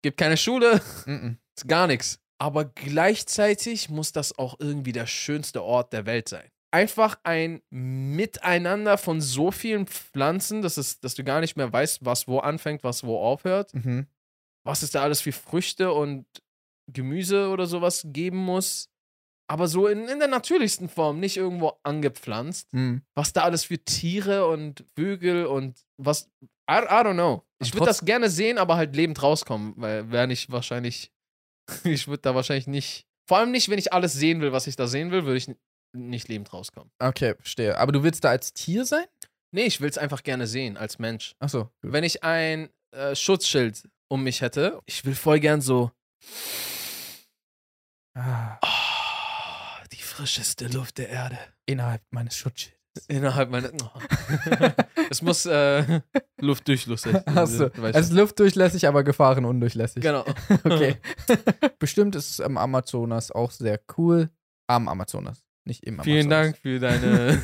gibt 0.02 0.18
keine 0.18 0.38
Schule. 0.38 0.82
Mhm. 1.06 1.40
Ist 1.58 1.68
gar 1.68 1.88
nichts. 1.88 2.20
Aber 2.40 2.66
gleichzeitig 2.66 3.90
muss 3.90 4.14
das 4.14 4.38
auch 4.38 4.56
irgendwie 4.60 4.94
der 4.94 5.08
schönste 5.08 5.62
Ort 5.62 5.92
der 5.92 6.06
Welt 6.06 6.30
sein. 6.30 6.48
Einfach 6.72 7.20
ein 7.24 7.62
Miteinander 7.70 8.98
von 8.98 9.20
so 9.20 9.52
vielen 9.52 9.88
Pflanzen, 9.88 10.62
dass, 10.62 10.78
es, 10.78 11.02
dass 11.02 11.16
du 11.16 11.26
gar 11.26 11.42
nicht 11.42 11.58
mehr 11.58 11.72
weißt, 11.74 12.06
was 12.06 12.30
wo 12.30 12.40
anfängt, 12.40 12.86
was 12.86 13.04
wo 13.04 13.20
aufhört. 13.20 13.74
Mhm. 13.74 14.08
Was 14.68 14.82
es 14.84 14.92
da 14.92 15.02
alles 15.02 15.22
für 15.22 15.32
Früchte 15.32 15.92
und 15.94 16.26
Gemüse 16.92 17.50
oder 17.50 17.66
sowas 17.66 18.04
geben 18.06 18.38
muss. 18.38 18.90
Aber 19.50 19.68
so 19.68 19.88
in, 19.88 20.08
in 20.10 20.20
der 20.20 20.28
natürlichsten 20.28 20.90
Form, 20.90 21.20
nicht 21.20 21.38
irgendwo 21.38 21.74
angepflanzt. 21.84 22.74
Mhm. 22.74 23.02
Was 23.16 23.32
da 23.32 23.44
alles 23.44 23.64
für 23.64 23.80
Tiere 23.80 24.48
und 24.48 24.86
Vögel 24.96 25.46
und 25.46 25.80
was. 25.98 26.30
I, 26.70 26.80
I 26.80 27.02
don't 27.02 27.14
know. 27.14 27.44
Ich 27.60 27.74
würde 27.74 27.86
das 27.86 28.04
gerne 28.04 28.30
sehen, 28.30 28.58
aber 28.58 28.76
halt 28.76 28.96
lebend 28.96 29.24
rauskommen, 29.24 29.74
weil 29.78 30.12
wäre 30.12 30.28
nicht 30.28 30.52
wahrscheinlich. 30.52 31.14
ich 31.86 32.08
würde 32.08 32.22
da 32.22 32.36
wahrscheinlich 32.36 32.68
nicht. 32.68 33.08
Vor 33.28 33.38
allem 33.38 33.52
nicht, 33.52 33.70
wenn 33.70 33.80
ich 33.80 33.94
alles 33.94 34.14
sehen 34.14 34.42
will, 34.42 34.52
was 34.52 34.68
ich 34.68 34.76
da 34.76 34.88
sehen 34.88 35.12
will, 35.12 35.26
würde 35.26 35.38
ich 35.38 35.50
nicht 35.94 36.28
lebend 36.28 36.52
rauskommen. 36.52 36.92
Okay, 37.00 37.36
verstehe. 37.36 37.78
Aber 37.78 37.92
du 37.92 38.04
willst 38.04 38.24
da 38.24 38.30
als 38.30 38.54
Tier 38.54 38.86
sein? 38.86 39.06
Nee, 39.52 39.64
ich 39.64 39.80
will 39.80 39.90
es 39.90 39.98
einfach 39.98 40.24
gerne 40.24 40.46
sehen 40.46 40.78
als 40.78 41.00
Mensch. 41.00 41.36
Achso. 41.40 41.70
Wenn 41.82 42.04
ich 42.04 42.24
ein 42.24 42.70
äh, 42.92 43.16
Schutzschild 43.16 43.84
um 44.10 44.24
mich 44.24 44.42
hätte, 44.42 44.80
ich 44.86 45.06
will 45.06 45.16
voll 45.16 45.40
gern 45.40 45.62
so. 45.62 45.92
Ah, 48.16 48.58
Oh, 48.64 49.86
die 49.92 50.02
frischeste 50.02 50.68
Luft 50.68 50.98
der 50.98 51.10
Erde. 51.10 51.38
innerhalb 51.66 52.02
meines 52.10 52.36
Schutzschilds. 52.36 52.76
Innerhalb 53.08 53.52
meiner. 53.52 53.70
Oh. 53.84 54.02
es 55.12 55.22
muss 55.22 55.46
äh, 55.46 56.02
luftdurchlässig 56.40 57.14
weißt 57.26 57.60
du. 57.60 57.72
Es 57.94 58.08
ist 58.08 58.14
luftdurchlässig, 58.14 58.88
aber 58.88 59.04
gefahrenundurchlässig. 59.04 60.02
Genau. 60.02 60.26
Okay. 60.64 60.98
Bestimmt 61.78 62.16
ist 62.16 62.32
es 62.32 62.42
am 62.42 62.58
Amazonas 62.58 63.32
auch 63.32 63.52
sehr 63.52 63.80
cool. 63.98 64.30
Am 64.68 64.88
Amazonas. 64.88 65.44
Nicht 65.66 65.84
im 65.84 65.96
Amazonas. 65.96 66.06
Vielen 66.06 66.30
Dank 66.30 66.58
für 66.58 66.80
deine. 66.80 67.42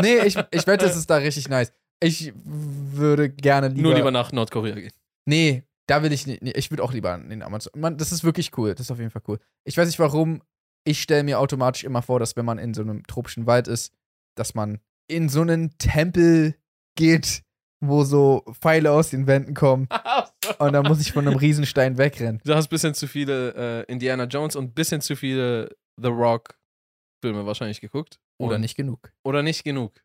Nee, 0.00 0.18
ich, 0.26 0.36
ich 0.50 0.66
wette, 0.66 0.84
es 0.86 0.94
ist 0.94 1.08
da 1.10 1.16
richtig 1.16 1.48
nice. 1.48 1.72
Ich 2.02 2.32
würde 2.34 3.30
gerne 3.30 3.68
lieber. 3.68 3.82
Nur 3.82 3.94
lieber 3.94 4.10
nach 4.10 4.32
Nordkorea 4.32 4.74
gehen. 4.74 4.92
Nee, 5.26 5.62
da 5.86 6.02
will 6.02 6.12
ich 6.12 6.26
nicht. 6.26 6.42
Nee, 6.42 6.52
ich 6.56 6.70
würde 6.70 6.82
auch 6.82 6.92
lieber 6.92 7.14
in 7.14 7.30
den 7.30 7.42
Amazonas. 7.42 7.80
Man, 7.80 7.96
das 7.98 8.12
ist 8.12 8.24
wirklich 8.24 8.56
cool. 8.58 8.70
Das 8.74 8.86
ist 8.86 8.90
auf 8.90 8.98
jeden 8.98 9.10
Fall 9.10 9.22
cool. 9.28 9.38
Ich 9.64 9.76
weiß 9.76 9.86
nicht 9.86 9.98
warum. 9.98 10.42
Ich 10.84 11.00
stelle 11.00 11.22
mir 11.22 11.38
automatisch 11.38 11.84
immer 11.84 12.02
vor, 12.02 12.18
dass 12.18 12.34
wenn 12.36 12.44
man 12.44 12.58
in 12.58 12.74
so 12.74 12.82
einem 12.82 13.06
tropischen 13.06 13.46
Wald 13.46 13.68
ist, 13.68 13.92
dass 14.36 14.54
man 14.54 14.80
in 15.08 15.28
so 15.28 15.42
einen 15.42 15.76
Tempel 15.78 16.56
geht, 16.96 17.42
wo 17.80 18.02
so 18.04 18.44
Pfeile 18.52 18.90
aus 18.92 19.10
den 19.10 19.26
Wänden 19.26 19.54
kommen. 19.54 19.88
Und 20.58 20.72
dann 20.72 20.84
muss 20.86 21.00
ich 21.00 21.12
von 21.12 21.26
einem 21.26 21.36
Riesenstein 21.36 21.98
wegrennen. 21.98 22.40
Du 22.44 22.54
hast 22.54 22.66
ein 22.66 22.70
bisschen 22.70 22.94
zu 22.94 23.06
viele 23.06 23.84
äh, 23.86 23.92
Indiana 23.92 24.24
Jones 24.24 24.56
und 24.56 24.64
ein 24.64 24.72
bisschen 24.74 25.00
zu 25.00 25.14
viele 25.14 25.68
The 26.00 26.08
Rock 26.08 26.58
Filme 27.24 27.46
wahrscheinlich 27.46 27.80
geguckt. 27.80 28.18
Oder 28.40 28.56
Und- 28.56 28.62
nicht 28.62 28.76
genug. 28.76 29.12
Oder 29.24 29.42
nicht 29.42 29.62
genug. 29.62 30.02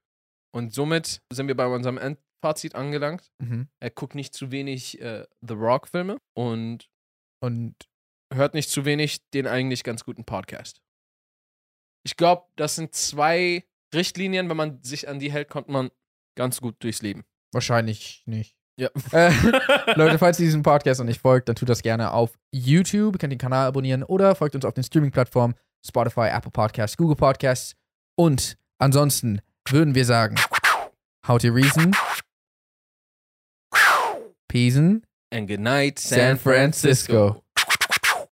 Und 0.53 0.73
somit 0.73 1.21
sind 1.31 1.47
wir 1.47 1.55
bei 1.55 1.67
unserem 1.67 1.97
Endfazit 1.97 2.75
angelangt. 2.75 3.31
Mhm. 3.39 3.67
Er 3.79 3.89
guckt 3.89 4.15
nicht 4.15 4.33
zu 4.33 4.51
wenig 4.51 4.99
äh, 5.01 5.25
The 5.41 5.53
Rock 5.53 5.87
Filme 5.89 6.17
und 6.33 6.89
Und 7.41 7.75
hört 8.33 8.53
nicht 8.53 8.69
zu 8.69 8.83
wenig 8.85 9.29
den 9.31 9.47
eigentlich 9.47 9.83
ganz 9.83 10.03
guten 10.03 10.25
Podcast. 10.25 10.81
Ich 12.03 12.17
glaube, 12.17 12.47
das 12.55 12.75
sind 12.75 12.93
zwei 12.95 13.63
Richtlinien. 13.93 14.49
Wenn 14.49 14.57
man 14.57 14.81
sich 14.83 15.07
an 15.07 15.19
die 15.19 15.31
hält, 15.31 15.49
kommt 15.49 15.69
man 15.69 15.91
ganz 16.35 16.61
gut 16.61 16.75
durchs 16.83 17.01
Leben. 17.01 17.23
wahrscheinlich 17.53 18.23
nicht. 18.25 18.55
Ja. 18.79 18.89
Äh, 19.11 19.31
Leute, 19.95 20.19
falls 20.19 20.39
ihr 20.39 20.45
diesem 20.45 20.61
Podcast 20.63 20.99
noch 20.99 21.05
nicht 21.05 21.21
folgt, 21.21 21.49
dann 21.49 21.55
tut 21.55 21.69
das 21.69 21.81
gerne 21.81 22.11
auf 22.11 22.37
YouTube. 22.51 23.15
Ihr 23.15 23.19
könnt 23.19 23.31
den 23.31 23.39
Kanal 23.39 23.67
abonnieren 23.67 24.03
oder 24.03 24.35
folgt 24.35 24.55
uns 24.55 24.65
auf 24.65 24.73
den 24.73 24.83
Streaming-Plattformen 24.83 25.55
Spotify, 25.85 26.27
Apple 26.31 26.51
Podcasts, 26.51 26.97
Google 26.97 27.15
Podcasts. 27.15 27.75
Und 28.15 28.57
ansonsten 28.77 29.41
würden 29.71 29.95
wir 29.95 30.05
sagen, 30.05 30.35
how 31.27 31.37
to 31.37 31.51
reason, 31.51 31.93
peace 34.47 34.77
And 35.29 35.47
good 35.47 35.59
night, 35.59 35.99
San 35.99 36.37
Francisco. 36.37 37.43